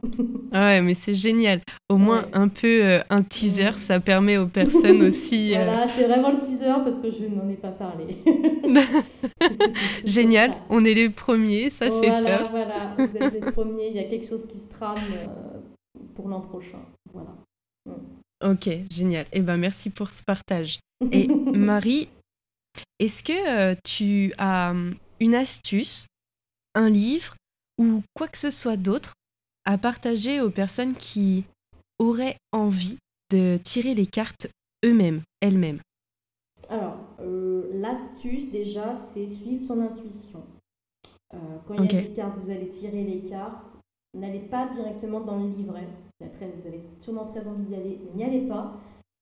Ah 0.51 0.65
ouais, 0.68 0.82
mais 0.82 0.94
c'est 0.94 1.15
génial. 1.15 1.62
Au 1.89 1.98
moins 1.98 2.25
un 2.34 2.48
peu 2.48 2.84
euh, 2.84 3.00
un 3.10 3.24
teaser, 3.24 3.77
ça 3.77 4.00
permet 4.00 4.38
aux 4.38 4.48
personnes 4.48 5.01
aussi. 5.08 5.54
Euh, 5.54 5.63
voilà, 5.63 5.88
c'est 5.88 6.06
vraiment 6.06 6.32
le 6.32 6.39
teaser 6.39 6.74
parce 6.84 7.00
que 7.00 7.12
je 7.12 7.25
n'en 7.25 7.48
ai 7.50 7.56
pas 7.56 7.72
parlé. 7.72 8.15
génial, 10.06 10.54
on 10.70 10.86
est 10.86 10.94
les 10.94 11.10
premiers, 11.10 11.70
ça 11.70 11.88
c'est 11.89 12.10
voilà, 12.10 12.39
top. 12.39 12.50
Voilà, 12.51 12.96
vous 12.98 13.18
êtes 13.18 13.34
les 13.34 13.51
premiers. 13.51 13.89
Il 13.89 13.96
y 13.96 14.00
a 14.00 14.04
quelque 14.04 14.27
chose 14.27 14.46
qui 14.46 14.58
se 14.58 14.70
trame 14.70 14.98
euh, 14.98 16.00
pour 16.15 16.30
l'an 16.30 16.42
prochain. 16.42 16.80
Voilà. 17.13 17.36
Mm. 17.86 18.51
Ok, 18.51 18.70
génial. 18.92 19.25
Eh 19.34 19.42
ben 19.42 19.58
merci 19.58 19.89
pour 19.89 20.12
ce 20.12 20.24
partage. 20.24 20.80
Et 21.12 21.27
Marie, 21.54 22.08
est-ce 23.00 23.24
que 23.24 23.74
tu 23.84 24.34
as 24.38 24.72
hum, 24.72 24.96
une 25.20 25.36
astuce 25.36 26.06
un 26.75 26.89
livre 26.89 27.36
ou 27.79 28.01
quoi 28.13 28.27
que 28.27 28.38
ce 28.38 28.51
soit 28.51 28.77
d'autre 28.77 29.13
à 29.65 29.77
partager 29.77 30.41
aux 30.41 30.51
personnes 30.51 30.94
qui 30.94 31.44
auraient 32.00 32.38
envie 32.51 32.98
de 33.32 33.58
tirer 33.58 33.96
les 33.96 34.05
cartes 34.05 34.48
eux-mêmes, 34.86 35.22
elles-mêmes 35.41 35.79
Alors, 36.70 36.98
euh, 37.22 37.72
l'astuce 37.74 38.50
déjà, 38.50 38.94
c'est 38.94 39.27
suivre 39.27 39.63
son 39.63 39.79
intuition. 39.79 40.44
Euh, 41.34 41.38
quand 41.67 41.74
il 41.75 41.91
y 41.91 41.98
a 41.98 42.01
des 42.01 42.12
cartes, 42.12 42.38
vous 42.38 42.50
allez 42.51 42.70
tirer 42.70 43.03
les 43.03 43.22
cartes. 43.22 43.75
N'allez 44.13 44.39
pas 44.39 44.67
directement 44.67 45.20
dans 45.22 45.38
le 45.38 45.50
livret. 45.50 45.88
Vous 46.20 46.67
avez 46.67 46.82
sûrement 46.98 47.25
très 47.25 47.48
envie 47.48 47.63
d'y 47.63 47.75
aller, 47.75 48.00
mais 48.05 48.12
n'y 48.15 48.24
allez 48.24 48.48
pas. 48.48 48.74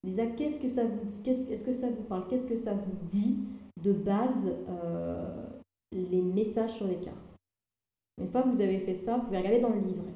Déjà, 0.04 0.28
qu'est-ce 0.28 0.60
que 0.60 0.68
ça 0.68 0.86
vous 0.86 1.06
dit 1.06 1.30
Est-ce 1.30 1.64
que 1.64 1.74
ça 1.74 1.90
vous 1.90 2.04
parle? 2.04 2.28
Qu'est-ce 2.28 2.46
que 2.46 2.58
ça 2.58 2.74
vous 2.74 2.96
dit 3.08 3.40
de 3.82 3.94
base 3.94 4.54
euh, 4.70 5.48
les 5.92 6.22
messages 6.22 6.74
sur 6.74 6.88
les 6.88 6.98
cartes? 6.98 7.33
Une 8.20 8.28
fois 8.28 8.44
que 8.44 8.50
vous 8.50 8.62
avez 8.62 8.80
fait 8.80 8.96
ça, 8.96 9.18
vous 9.18 9.24
pouvez 9.24 9.38
regarder 9.38 9.60
dans 9.60 9.70
le 9.70 9.80
livret. 9.80 10.14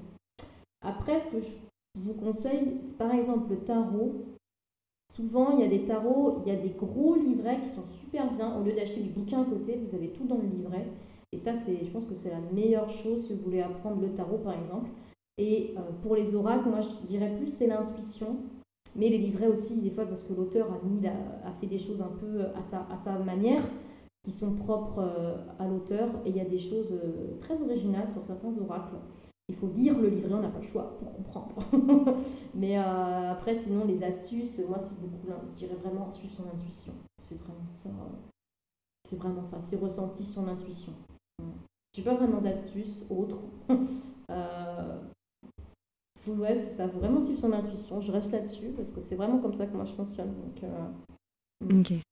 Après, 0.81 1.17
ce 1.19 1.27
que 1.27 1.39
je 1.39 1.55
vous 1.95 2.13
conseille, 2.13 2.77
c'est 2.81 2.97
par 2.97 3.11
exemple 3.13 3.51
le 3.51 3.57
tarot. 3.57 4.25
Souvent, 5.13 5.51
il 5.51 5.61
y 5.61 5.63
a 5.63 5.67
des 5.67 5.83
tarots, 5.83 6.41
il 6.45 6.51
y 6.51 6.55
a 6.55 6.59
des 6.59 6.69
gros 6.69 7.15
livrets 7.15 7.59
qui 7.59 7.67
sont 7.67 7.85
super 7.85 8.31
bien. 8.31 8.55
Au 8.55 8.63
lieu 8.63 8.73
d'acheter 8.73 9.01
du 9.01 9.09
bouquin 9.09 9.41
à 9.41 9.45
côté, 9.45 9.79
vous 9.83 9.95
avez 9.95 10.09
tout 10.09 10.25
dans 10.25 10.37
le 10.37 10.47
livret. 10.47 10.85
Et 11.31 11.37
ça, 11.37 11.55
c'est, 11.55 11.83
je 11.83 11.91
pense 11.91 12.05
que 12.05 12.15
c'est 12.15 12.29
la 12.29 12.39
meilleure 12.53 12.89
chose 12.89 13.25
si 13.25 13.33
vous 13.33 13.43
voulez 13.43 13.61
apprendre 13.61 14.01
le 14.01 14.13
tarot, 14.13 14.37
par 14.37 14.57
exemple. 14.57 14.89
Et 15.37 15.73
euh, 15.77 15.81
pour 16.01 16.15
les 16.15 16.35
oracles, 16.35 16.69
moi, 16.69 16.79
je 16.81 16.89
dirais 17.07 17.33
plus 17.33 17.47
c'est 17.47 17.67
l'intuition. 17.67 18.37
Mais 18.95 19.09
les 19.09 19.17
livrets 19.17 19.47
aussi, 19.47 19.81
des 19.81 19.91
fois, 19.91 20.05
parce 20.05 20.23
que 20.23 20.33
l'auteur 20.33 20.71
a, 20.71 20.85
mis, 20.85 21.05
a 21.07 21.51
fait 21.51 21.67
des 21.67 21.77
choses 21.77 22.01
un 22.01 22.11
peu 22.19 22.45
sa, 22.61 22.87
à 22.91 22.97
sa 22.97 23.17
manière 23.19 23.61
qui 24.27 24.33
sont 24.33 24.55
propres 24.55 24.99
euh, 24.99 25.37
à 25.57 25.65
l'auteur 25.65 26.09
et 26.25 26.31
il 26.31 26.35
y 26.35 26.41
a 26.41 26.45
des 26.45 26.57
choses 26.57 26.91
euh, 26.91 27.37
très 27.39 27.61
originales 27.61 28.09
sur 28.09 28.25
certains 28.25 28.51
oracles. 28.57 28.95
Il 29.47 29.55
faut 29.55 29.69
lire 29.69 29.97
le 29.97 30.09
livret, 30.09 30.33
on 30.33 30.41
n'a 30.41 30.49
pas 30.49 30.59
le 30.59 30.67
choix 30.67 30.97
pour 30.99 31.13
comprendre. 31.13 31.55
Mais 32.53 32.77
euh, 32.77 33.31
après, 33.31 33.55
sinon, 33.55 33.85
les 33.85 34.03
astuces, 34.03 34.59
moi, 34.67 34.79
c'est 34.79 34.99
beaucoup, 34.99 35.29
je 35.53 35.59
dirais 35.59 35.75
vraiment 35.75 36.09
suivre 36.09 36.33
son 36.33 36.43
intuition. 36.53 36.91
C'est 37.17 37.35
vraiment 37.35 37.69
ça. 37.69 37.89
C'est 39.05 39.15
vraiment 39.15 39.45
ça, 39.45 39.61
c'est 39.61 39.77
ressentir 39.77 40.25
son 40.25 40.45
intuition. 40.49 40.91
J'ai 41.95 42.03
pas 42.03 42.15
vraiment 42.15 42.41
d'astuces 42.41 43.05
autres. 43.09 43.43
euh, 44.29 44.99
faut, 46.19 46.35
ça 46.57 46.89
faut 46.89 46.99
vraiment 46.99 47.21
suivre 47.21 47.39
son 47.39 47.53
intuition. 47.53 48.01
Je 48.01 48.11
reste 48.11 48.33
là-dessus 48.33 48.73
parce 48.75 48.91
que 48.91 48.99
c'est 48.99 49.15
vraiment 49.15 49.39
comme 49.39 49.53
ça 49.53 49.67
que 49.67 49.73
moi 49.73 49.85
je 49.85 49.93
fonctionne. 49.93 50.33
Donc, 50.35 50.69
hmm. 51.61 51.79
ok. 51.79 52.06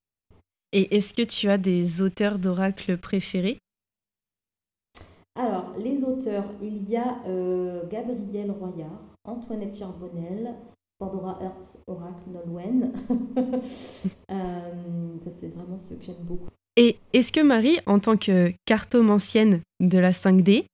Et 0.78 0.98
est-ce 0.98 1.14
que 1.14 1.22
tu 1.22 1.48
as 1.48 1.58
des 1.58 2.02
auteurs 2.02 2.38
d'oracles 2.38 2.98
préférés? 2.98 3.58
Alors, 5.40 5.74
les 5.78 6.04
auteurs, 6.04 6.44
il 6.62 6.90
y 6.90 6.98
a 6.98 7.18
euh, 7.28 7.88
Gabriel 7.88 8.52
Royard, 8.52 9.00
Antoinette 9.24 9.78
Charbonnel, 9.78 10.54
Pandora 11.00 11.40
Hertz, 11.42 11.78
Oracle 11.88 12.30
Nolwenn. 12.30 12.92
Euh, 14.32 15.18
ça, 15.22 15.32
c'est 15.32 15.48
vraiment 15.50 15.78
ceux 15.78 15.96
que 15.96 16.04
j'aime 16.04 16.24
beaucoup. 16.24 16.50
Et 16.76 16.98
est-ce 17.14 17.32
que 17.32 17.40
Marie, 17.40 17.80
en 17.86 18.00
tant 18.00 18.18
que 18.18 18.52
cartomancienne 18.66 19.62
de 19.80 19.98
la 19.98 20.12
5D, 20.12 20.66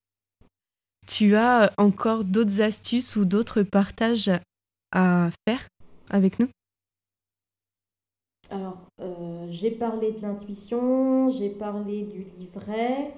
tu 1.08 1.36
as 1.36 1.72
encore 1.78 2.24
d'autres 2.24 2.62
astuces 2.62 3.16
ou 3.18 3.26
d'autres 3.26 3.62
partages 3.62 4.32
à 4.92 5.30
faire 5.48 5.68
avec 6.10 6.40
nous? 6.40 6.48
Alors, 8.52 8.82
euh, 9.00 9.46
j'ai 9.50 9.72
parlé 9.72 10.12
de 10.12 10.22
l'intuition, 10.22 11.30
j'ai 11.30 11.50
parlé 11.50 12.04
du 12.04 12.24
livret, 12.24 13.14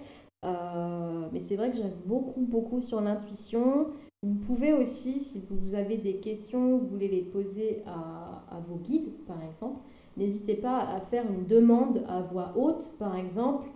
euh, 0.45 1.27
mais 1.31 1.39
c'est 1.39 1.55
vrai 1.55 1.71
que 1.71 1.77
je 1.77 1.81
reste 1.81 2.05
beaucoup, 2.05 2.41
beaucoup 2.41 2.81
sur 2.81 3.01
l'intuition. 3.01 3.87
Vous 4.21 4.35
pouvez 4.35 4.73
aussi, 4.73 5.19
si 5.19 5.43
vous 5.49 5.73
avez 5.73 5.97
des 5.97 6.17
questions, 6.17 6.77
vous 6.77 6.85
voulez 6.85 7.07
les 7.07 7.23
poser 7.23 7.83
à, 7.87 8.59
vos 8.61 8.75
guides, 8.75 9.11
par 9.25 9.41
exemple, 9.43 9.81
n'hésitez 10.15 10.53
pas 10.53 10.81
à 10.81 10.99
faire 10.99 11.25
une 11.29 11.47
demande 11.47 12.05
à 12.07 12.21
voix 12.21 12.53
haute, 12.55 12.91
par 12.99 13.17
exemple. 13.17 13.67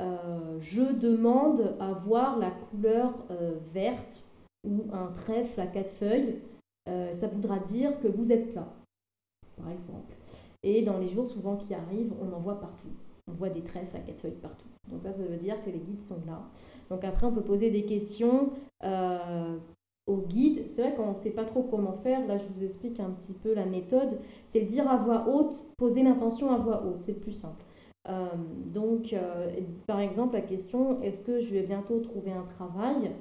Euh, 0.00 0.56
je 0.60 0.80
demande 0.80 1.76
à 1.78 1.92
voir 1.92 2.38
la 2.38 2.50
couleur 2.50 3.12
verte 3.60 4.24
ou 4.66 4.84
un 4.92 5.12
trèfle 5.12 5.60
à 5.60 5.66
quatre 5.66 5.90
feuilles. 5.90 6.40
ça 6.86 7.28
voudra 7.28 7.58
dire 7.58 8.00
que 8.00 8.08
vous 8.08 8.32
êtes 8.32 8.54
là, 8.54 8.66
par 9.58 9.70
exemple. 9.70 10.14
Et 10.62 10.82
dans 10.82 10.98
les 10.98 11.08
jours 11.08 11.26
souvent 11.26 11.56
qui 11.56 11.74
arrivent, 11.74 12.12
on 12.20 12.32
en 12.32 12.38
voit 12.38 12.60
partout. 12.60 12.90
On 13.28 13.32
voit 13.32 13.50
des 13.50 13.62
trèfles 13.62 13.96
à 13.96 14.00
quatre 14.00 14.20
feuilles 14.20 14.32
partout. 14.32 14.68
Donc 14.90 15.02
ça, 15.02 15.12
ça 15.12 15.22
veut 15.22 15.36
dire 15.36 15.62
que 15.64 15.70
les 15.70 15.78
guides 15.78 16.00
sont 16.00 16.20
là. 16.26 16.40
Donc 16.90 17.04
après, 17.04 17.26
on 17.26 17.32
peut 17.32 17.42
poser 17.42 17.70
des 17.70 17.84
questions 17.84 18.50
euh, 18.84 19.56
aux 20.06 20.18
guides. 20.18 20.68
C'est 20.68 20.82
vrai 20.82 20.94
qu'on 20.94 21.10
ne 21.10 21.16
sait 21.16 21.30
pas 21.30 21.44
trop 21.44 21.62
comment 21.62 21.92
faire. 21.92 22.26
Là, 22.26 22.36
je 22.36 22.46
vous 22.46 22.64
explique 22.64 23.00
un 23.00 23.10
petit 23.10 23.32
peu 23.32 23.54
la 23.54 23.64
méthode. 23.64 24.18
C'est 24.44 24.62
dire 24.62 24.90
à 24.90 24.96
voix 24.96 25.28
haute, 25.28 25.64
poser 25.76 26.02
l'intention 26.02 26.52
à 26.52 26.56
voix 26.56 26.84
haute. 26.84 27.00
C'est 27.00 27.14
le 27.14 27.20
plus 27.20 27.32
simple. 27.32 27.64
Euh, 28.08 28.26
donc, 28.72 29.12
euh, 29.12 29.50
par 29.86 30.00
exemple, 30.00 30.34
la 30.34 30.42
question, 30.42 31.00
est-ce 31.02 31.20
que 31.20 31.40
je 31.40 31.52
vais 31.52 31.62
bientôt 31.62 32.00
trouver 32.00 32.32
un 32.32 32.44
travail? 32.44 33.12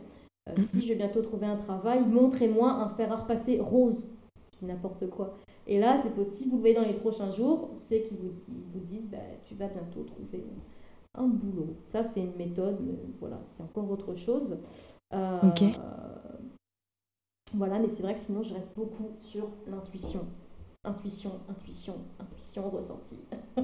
Si 0.58 0.82
je 0.82 0.90
vais 0.90 0.96
bientôt 0.96 1.22
trouver 1.22 1.46
un 1.46 1.56
travail, 1.56 2.04
montrez-moi 2.08 2.68
un 2.68 2.90
fer 2.90 3.12
à 3.12 3.16
repasser 3.16 3.60
rose. 3.60 4.08
Je 4.54 4.60
dis 4.60 4.66
n'importe 4.66 5.08
quoi. 5.10 5.36
Et 5.68 5.80
là, 5.80 5.98
c'est 5.98 6.14
possible, 6.14 6.52
vous 6.52 6.58
le 6.58 6.62
voyez 6.62 6.76
dans 6.76 6.86
les 6.86 6.94
prochains 6.94 7.30
jours, 7.30 7.70
c'est 7.74 8.02
qu'ils 8.02 8.18
vous 8.18 8.30
disent, 8.30 8.68
vous 8.70 8.80
disent 8.80 9.10
bah, 9.10 9.18
tu 9.44 9.56
vas 9.56 9.68
bientôt 9.68 10.04
trouver 10.04 10.44
un 11.14 11.28
boulot. 11.28 11.76
Ça, 11.88 12.04
c'est 12.04 12.22
une 12.22 12.36
méthode, 12.36 12.78
mais 12.82 12.98
voilà, 13.20 13.38
c'est 13.42 13.64
encore 13.64 13.90
autre 13.90 14.14
chose. 14.14 14.58
Euh, 15.14 15.40
ok. 15.44 15.64
Voilà, 17.54 17.80
mais 17.80 17.88
c'est 17.88 18.02
vrai 18.02 18.14
que 18.14 18.20
sinon, 18.20 18.44
je 18.44 18.54
reste 18.54 18.72
beaucoup 18.76 19.12
sur 19.20 19.50
l'intuition. 19.68 20.26
Intuition, 20.84 21.32
intuition, 21.50 21.96
intuition, 22.20 22.70
ressenti. 22.70 23.20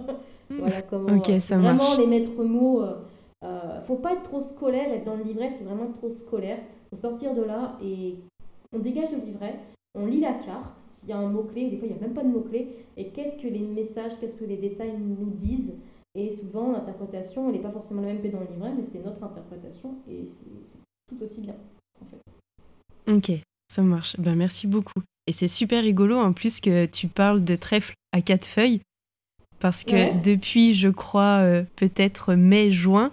voilà 0.49 0.81
comment. 0.83 1.17
Ok, 1.17 1.31
ça 1.37 1.57
vraiment 1.57 1.95
les 1.97 2.05
maîtres 2.05 2.43
mots. 2.43 2.83
Euh, 2.83 2.97
euh, 3.43 3.79
faut 3.81 3.95
pas 3.95 4.13
être 4.13 4.23
trop 4.23 4.41
scolaire, 4.41 4.91
être 4.93 5.05
dans 5.05 5.15
le 5.15 5.23
livret, 5.23 5.49
c'est 5.49 5.63
vraiment 5.63 5.91
trop 5.91 6.09
scolaire. 6.09 6.59
faut 6.89 6.95
sortir 6.95 7.33
de 7.33 7.41
là 7.41 7.77
et 7.83 8.15
on 8.73 8.79
dégage 8.79 9.11
le 9.11 9.19
livret 9.19 9.59
on 9.97 10.05
lit 10.05 10.19
la 10.19 10.33
carte, 10.33 10.85
s'il 10.87 11.09
y 11.09 11.11
a 11.11 11.17
un 11.17 11.29
mot-clé, 11.29 11.69
des 11.69 11.77
fois 11.77 11.87
il 11.87 11.93
n'y 11.93 11.99
a 11.99 12.01
même 12.01 12.13
pas 12.13 12.23
de 12.23 12.29
mot-clé, 12.29 12.69
et 12.95 13.09
qu'est-ce 13.09 13.35
que 13.35 13.47
les 13.47 13.59
messages, 13.59 14.19
qu'est-ce 14.19 14.35
que 14.35 14.45
les 14.45 14.57
détails 14.57 14.93
nous 14.97 15.31
disent? 15.31 15.79
Et 16.15 16.29
souvent, 16.29 16.71
l'interprétation, 16.71 17.47
elle 17.47 17.55
n'est 17.55 17.61
pas 17.61 17.69
forcément 17.69 18.01
la 18.01 18.07
même 18.07 18.21
que 18.21 18.27
dans 18.27 18.39
le 18.39 18.47
livret, 18.47 18.71
mais 18.75 18.83
c'est 18.83 19.03
notre 19.03 19.23
interprétation, 19.23 19.95
et 20.09 20.25
c'est 20.25 20.79
tout 21.07 21.21
aussi 21.23 21.41
bien, 21.41 21.55
en 22.01 22.05
fait. 22.05 22.21
Ok, 23.11 23.39
ça 23.71 23.81
marche. 23.81 24.15
Ben, 24.19 24.35
merci 24.35 24.67
beaucoup. 24.67 25.01
Et 25.27 25.33
c'est 25.33 25.47
super 25.47 25.83
rigolo, 25.83 26.17
en 26.17 26.33
plus, 26.33 26.59
que 26.59 26.85
tu 26.85 27.07
parles 27.07 27.43
de 27.43 27.55
trèfle 27.55 27.93
à 28.13 28.21
quatre 28.21 28.45
feuilles, 28.45 28.81
parce 29.59 29.83
que 29.83 30.13
depuis, 30.21 30.73
je 30.73 30.89
crois, 30.89 31.41
euh, 31.41 31.63
peut-être 31.75 32.33
mai-juin, 32.33 33.11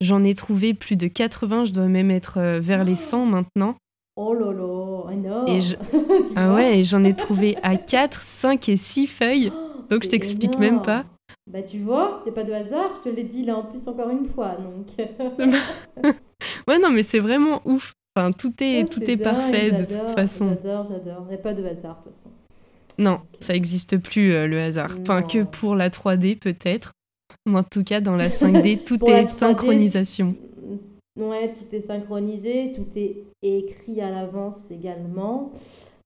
j'en 0.00 0.22
ai 0.24 0.34
trouvé 0.34 0.74
plus 0.74 0.96
de 0.96 1.08
80, 1.08 1.66
je 1.66 1.72
dois 1.72 1.86
même 1.86 2.10
être 2.10 2.38
euh, 2.38 2.60
vers 2.60 2.84
les 2.84 2.96
100 2.96 3.26
maintenant. 3.26 3.74
Oh 4.16 4.34
là 4.34 4.52
là, 4.52 4.87
énorme 5.10 5.48
et 5.48 5.60
Ah 6.36 6.54
ouais, 6.54 6.84
j'en 6.84 7.04
ai 7.04 7.14
trouvé 7.14 7.56
à 7.62 7.76
4, 7.76 8.22
5 8.22 8.68
et 8.68 8.76
6 8.76 9.06
feuilles. 9.06 9.52
Oh, 9.54 9.82
donc 9.90 10.04
je 10.04 10.08
t'explique 10.08 10.58
même 10.58 10.82
pas. 10.82 11.04
Bah 11.50 11.62
tu 11.62 11.78
vois, 11.78 12.22
il 12.26 12.28
a 12.30 12.32
pas 12.32 12.44
de 12.44 12.52
hasard, 12.52 12.90
je 12.94 13.08
te 13.08 13.14
l'ai 13.14 13.24
dit 13.24 13.44
là 13.44 13.56
en 13.56 13.62
plus 13.62 13.88
encore 13.88 14.10
une 14.10 14.24
fois. 14.24 14.56
Donc. 14.56 15.08
ouais, 16.68 16.78
non, 16.78 16.90
mais 16.90 17.02
c'est 17.02 17.20
vraiment 17.20 17.62
ouf. 17.64 17.94
Enfin, 18.14 18.32
tout 18.32 18.52
est, 18.60 18.82
oh, 18.82 18.92
tout 18.92 19.10
est, 19.10 19.16
parfait 19.16 19.70
de 19.70 19.84
toute 19.84 20.14
façon. 20.14 20.56
J'adore, 20.62 20.84
j'adore. 20.84 21.24
Il 21.26 21.28
n'y 21.28 21.34
a 21.34 21.38
pas 21.38 21.54
de 21.54 21.64
hasard 21.64 21.98
de 22.00 22.04
toute 22.04 22.12
façon. 22.12 22.30
Non, 22.98 23.20
ça 23.38 23.52
n'existe 23.52 23.96
plus 23.96 24.32
euh, 24.32 24.46
le 24.46 24.60
hasard. 24.60 24.96
Enfin, 25.00 25.22
que 25.22 25.44
pour 25.44 25.76
la 25.76 25.88
3D 25.88 26.36
peut-être. 26.38 26.92
Mais 27.46 27.58
en 27.58 27.62
tout 27.62 27.84
cas, 27.84 28.00
dans 28.00 28.16
la 28.16 28.28
5D, 28.28 28.82
tout 28.84 28.98
est 29.06 29.26
synchronisation. 29.26 30.34
Ouais, 31.18 31.52
tout 31.52 31.74
est 31.74 31.80
synchronisé, 31.80 32.72
tout 32.72 32.86
est 32.96 33.24
écrit 33.42 34.00
à 34.00 34.10
l'avance 34.10 34.70
également. 34.70 35.52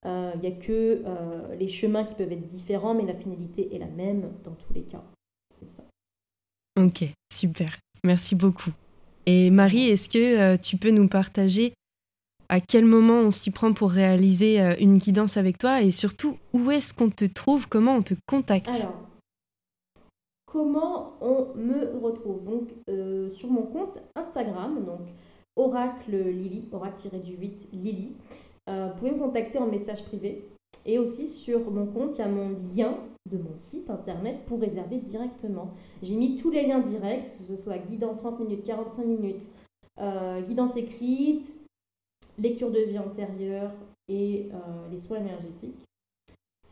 Il 0.05 0.09
euh, 0.09 0.33
n'y 0.37 0.49
a 0.49 0.53
que 0.53 1.03
euh, 1.05 1.55
les 1.55 1.69
chemins 1.69 2.05
qui 2.05 2.15
peuvent 2.15 2.33
être 2.33 2.47
différents, 2.47 2.95
mais 2.95 3.05
la 3.05 3.15
finalité 3.15 3.75
est 3.75 3.79
la 3.79 3.87
même 3.87 4.33
dans 4.43 4.55
tous 4.55 4.73
les 4.73 4.83
cas. 4.83 5.05
C'est 5.51 5.69
ça. 5.69 5.85
Ok, 6.81 7.05
super. 7.33 7.79
Merci 8.05 8.35
beaucoup. 8.35 8.73
Et 9.27 9.51
Marie, 9.51 9.89
est-ce 9.89 10.09
que 10.09 10.19
euh, 10.19 10.57
tu 10.57 10.79
peux 10.79 10.91
nous 10.91 11.09
partager 11.09 11.75
à 12.49 12.61
quel 12.61 12.87
moment 12.87 13.21
on 13.21 13.31
s'y 13.31 13.51
prend 13.51 13.73
pour 13.75 13.91
réaliser 13.91 14.59
une 14.79 14.99
guidance 14.99 15.39
avec 15.39 15.57
toi 15.57 15.81
et 15.81 15.91
surtout 15.91 16.39
où 16.53 16.71
est-ce 16.71 16.93
qu'on 16.93 17.09
te 17.09 17.25
trouve, 17.25 17.67
comment 17.67 17.95
on 17.97 18.03
te 18.03 18.13
contacte? 18.27 18.75
Alors, 18.75 18.93
comment 20.53 21.15
on 21.23 21.55
me 21.57 21.97
retrouve 21.99 22.43
Donc, 22.43 22.69
sur 23.33 23.51
mon 23.51 23.63
compte 23.63 23.99
Instagram, 24.15 24.85
donc 24.85 25.09
Oracle 25.57 26.17
Lily, 26.17 26.69
Oracle-du-8 26.73 27.69
Lily. 27.73 28.13
Euh, 28.69 28.89
vous 28.89 28.99
pouvez 28.99 29.11
me 29.13 29.19
contacter 29.19 29.59
en 29.59 29.67
message 29.67 30.05
privé. 30.05 30.49
Et 30.87 30.99
aussi 30.99 31.27
sur 31.27 31.71
mon 31.71 31.87
compte, 31.87 32.19
il 32.19 32.21
y 32.21 32.25
a 32.25 32.29
mon 32.29 32.51
lien 32.51 32.99
de 33.31 33.39
mon 33.39 33.55
site 33.55 33.89
internet 33.89 34.45
pour 34.47 34.61
réserver 34.61 34.99
directement. 34.99 35.71
J'ai 36.03 36.17
mis 36.17 36.37
tous 36.37 36.51
les 36.51 36.67
liens 36.67 36.81
directs, 36.81 37.39
que 37.39 37.57
ce 37.57 37.63
soit 37.63 37.79
guidance 37.79 38.19
30 38.19 38.41
minutes, 38.41 38.65
45 38.65 39.05
minutes, 39.05 39.49
euh, 40.01 40.41
guidance 40.41 40.77
écrite, 40.77 41.55
lecture 42.39 42.71
de 42.71 42.81
vie 42.81 42.99
antérieure 42.99 43.71
et 44.09 44.49
euh, 44.53 44.89
les 44.91 44.99
soins 44.99 45.19
énergétiques. 45.19 45.79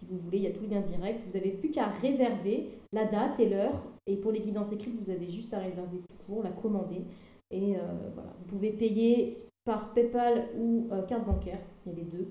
Si 0.00 0.06
vous 0.06 0.16
voulez, 0.16 0.38
il 0.38 0.44
y 0.44 0.46
a 0.46 0.50
tous 0.50 0.62
les 0.62 0.68
liens 0.68 0.80
directs. 0.80 1.20
Vous 1.26 1.34
n'avez 1.34 1.50
plus 1.50 1.70
qu'à 1.70 1.84
réserver 1.84 2.70
la 2.90 3.04
date 3.04 3.38
et 3.38 3.46
l'heure. 3.46 3.84
Et 4.06 4.16
pour 4.16 4.32
les 4.32 4.40
guidances 4.40 4.72
écrites, 4.72 4.96
vous 4.98 5.10
avez 5.10 5.28
juste 5.28 5.52
à 5.52 5.58
réserver 5.58 6.00
pour 6.26 6.42
la 6.42 6.48
commander. 6.50 7.02
Et 7.50 7.74
voilà, 8.14 8.32
vous 8.38 8.44
pouvez 8.46 8.70
payer 8.70 9.26
par 9.66 9.92
PayPal 9.92 10.48
ou 10.58 10.88
euh, 10.90 11.02
carte 11.02 11.26
bancaire. 11.26 11.58
Il 11.84 11.92
y 11.92 11.94
a 11.94 11.98
les 11.98 12.04
deux. 12.04 12.28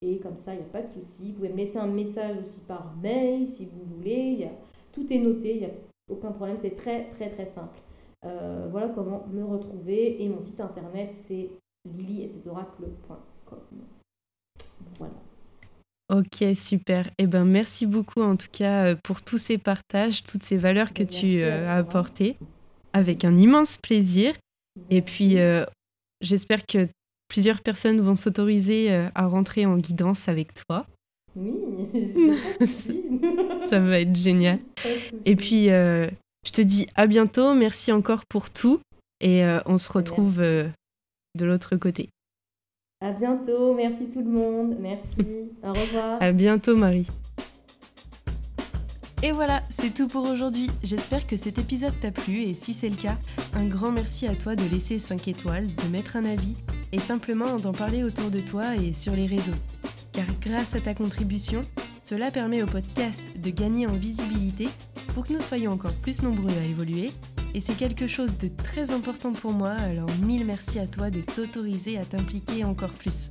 Et 0.00 0.20
comme 0.20 0.36
ça, 0.36 0.54
il 0.54 0.60
n'y 0.60 0.64
a 0.64 0.68
pas 0.68 0.80
de 0.80 0.90
souci. 0.90 1.28
Vous 1.28 1.34
pouvez 1.34 1.50
me 1.50 1.58
laisser 1.58 1.78
un 1.78 1.86
message 1.86 2.38
aussi 2.38 2.60
par 2.60 2.96
mail 2.96 3.46
si 3.46 3.66
vous 3.66 3.84
voulez. 3.84 4.32
Y 4.38 4.44
a, 4.44 4.52
tout 4.90 5.12
est 5.12 5.18
noté, 5.18 5.54
il 5.54 5.60
n'y 5.60 5.66
a 5.66 5.70
aucun 6.08 6.32
problème. 6.32 6.56
C'est 6.56 6.74
très, 6.74 7.10
très, 7.10 7.28
très 7.28 7.44
simple. 7.44 7.78
Euh, 8.24 8.68
voilà 8.70 8.88
comment 8.88 9.26
me 9.30 9.44
retrouver. 9.44 10.22
Et 10.22 10.30
mon 10.30 10.40
site 10.40 10.60
internet, 10.60 11.12
c'est 11.12 11.50
lily.com. 11.84 13.18
Voilà. 14.98 15.14
Ok, 16.12 16.44
super. 16.54 17.10
Eh 17.18 17.26
ben, 17.26 17.44
merci 17.44 17.86
beaucoup 17.86 18.20
en 18.20 18.36
tout 18.36 18.50
cas 18.52 18.88
euh, 18.88 18.96
pour 19.02 19.22
tous 19.22 19.38
ces 19.38 19.58
partages, 19.58 20.22
toutes 20.22 20.42
ces 20.42 20.58
valeurs 20.58 20.92
que 20.92 21.02
tu 21.02 21.42
as 21.42 21.76
apportées. 21.76 22.36
Avec 22.92 23.24
un 23.24 23.36
immense 23.36 23.78
plaisir. 23.78 24.34
Et 24.90 25.00
puis, 25.00 25.38
J'espère 26.22 26.64
que 26.64 26.88
plusieurs 27.28 27.60
personnes 27.60 28.00
vont 28.00 28.14
s'autoriser 28.14 28.92
euh, 28.92 29.08
à 29.14 29.26
rentrer 29.26 29.66
en 29.66 29.76
guidance 29.76 30.28
avec 30.28 30.54
toi. 30.54 30.86
Oui, 31.34 31.52
ça 33.68 33.80
va 33.80 34.00
être 34.00 34.14
génial. 34.14 34.60
Et 35.26 35.34
puis, 35.34 35.70
euh, 35.70 36.08
je 36.46 36.52
te 36.52 36.62
dis 36.62 36.86
à 36.94 37.08
bientôt. 37.08 37.54
Merci 37.54 37.90
encore 37.90 38.24
pour 38.26 38.50
tout. 38.50 38.80
Et 39.20 39.44
euh, 39.44 39.60
on 39.66 39.78
se 39.78 39.90
retrouve 39.90 40.38
de 40.38 41.44
l'autre 41.44 41.76
côté. 41.76 42.08
À 43.02 43.10
bientôt. 43.10 43.74
Merci 43.74 44.08
tout 44.12 44.20
le 44.20 44.30
monde. 44.30 44.76
Merci. 44.80 45.50
Au 45.64 45.72
revoir. 45.72 46.18
À 46.20 46.30
bientôt, 46.30 46.76
Marie. 46.76 47.08
Et 49.24 49.32
voilà, 49.32 49.62
c'est 49.70 49.92
tout 49.92 50.06
pour 50.06 50.24
aujourd'hui. 50.24 50.70
J'espère 50.84 51.26
que 51.26 51.36
cet 51.36 51.58
épisode 51.58 51.94
t'a 52.00 52.12
plu 52.12 52.42
et 52.42 52.54
si 52.54 52.74
c'est 52.74 52.88
le 52.88 52.96
cas, 52.96 53.18
un 53.54 53.66
grand 53.66 53.90
merci 53.90 54.28
à 54.28 54.36
toi 54.36 54.54
de 54.54 54.64
laisser 54.68 55.00
5 55.00 55.26
étoiles, 55.26 55.66
de 55.66 55.88
mettre 55.90 56.16
un 56.16 56.24
avis 56.24 56.56
et 56.92 57.00
simplement 57.00 57.56
d'en 57.56 57.72
parler 57.72 58.04
autour 58.04 58.30
de 58.30 58.40
toi 58.40 58.76
et 58.76 58.92
sur 58.92 59.16
les 59.16 59.26
réseaux. 59.26 59.52
Car 60.12 60.26
grâce 60.40 60.74
à 60.76 60.80
ta 60.80 60.94
contribution, 60.94 61.62
cela 62.04 62.30
permet 62.30 62.62
au 62.62 62.66
podcast 62.66 63.22
de 63.36 63.50
gagner 63.50 63.88
en 63.88 63.94
visibilité 63.94 64.68
pour 65.14 65.24
que 65.24 65.32
nous 65.32 65.40
soyons 65.40 65.72
encore 65.72 65.94
plus 65.94 66.22
nombreux 66.22 66.52
à 66.60 66.64
évoluer 66.64 67.10
et 67.54 67.60
c'est 67.60 67.76
quelque 67.76 68.06
chose 68.06 68.36
de 68.38 68.48
très 68.48 68.92
important 68.92 69.32
pour 69.32 69.52
moi, 69.52 69.70
alors 69.70 70.10
mille 70.22 70.44
merci 70.44 70.78
à 70.78 70.86
toi 70.86 71.10
de 71.10 71.20
t'autoriser 71.20 71.98
à 71.98 72.04
t'impliquer 72.04 72.64
encore 72.64 72.92
plus. 72.92 73.30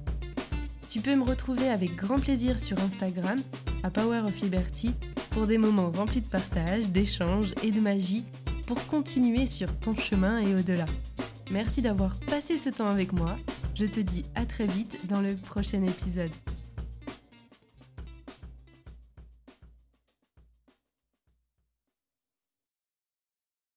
Tu 0.89 0.99
peux 0.99 1.15
me 1.15 1.23
retrouver 1.23 1.69
avec 1.69 1.95
grand 1.95 2.19
plaisir 2.19 2.59
sur 2.59 2.77
Instagram 2.79 3.39
à 3.83 3.89
Power 3.89 4.19
of 4.19 4.41
Liberty 4.41 4.93
pour 5.31 5.47
des 5.47 5.57
moments 5.57 5.89
remplis 5.89 6.21
de 6.21 6.27
partage, 6.27 6.89
d'échanges 6.89 7.53
et 7.63 7.71
de 7.71 7.79
magie 7.79 8.25
pour 8.67 8.85
continuer 8.87 9.47
sur 9.47 9.73
ton 9.79 9.95
chemin 9.95 10.39
et 10.39 10.53
au-delà. 10.53 10.85
Merci 11.49 11.81
d'avoir 11.81 12.19
passé 12.19 12.57
ce 12.57 12.69
temps 12.69 12.87
avec 12.87 13.13
moi. 13.13 13.37
Je 13.75 13.85
te 13.85 13.99
dis 13.99 14.25
à 14.35 14.45
très 14.45 14.67
vite 14.67 15.07
dans 15.07 15.21
le 15.21 15.35
prochain 15.35 15.81
épisode. 15.83 16.31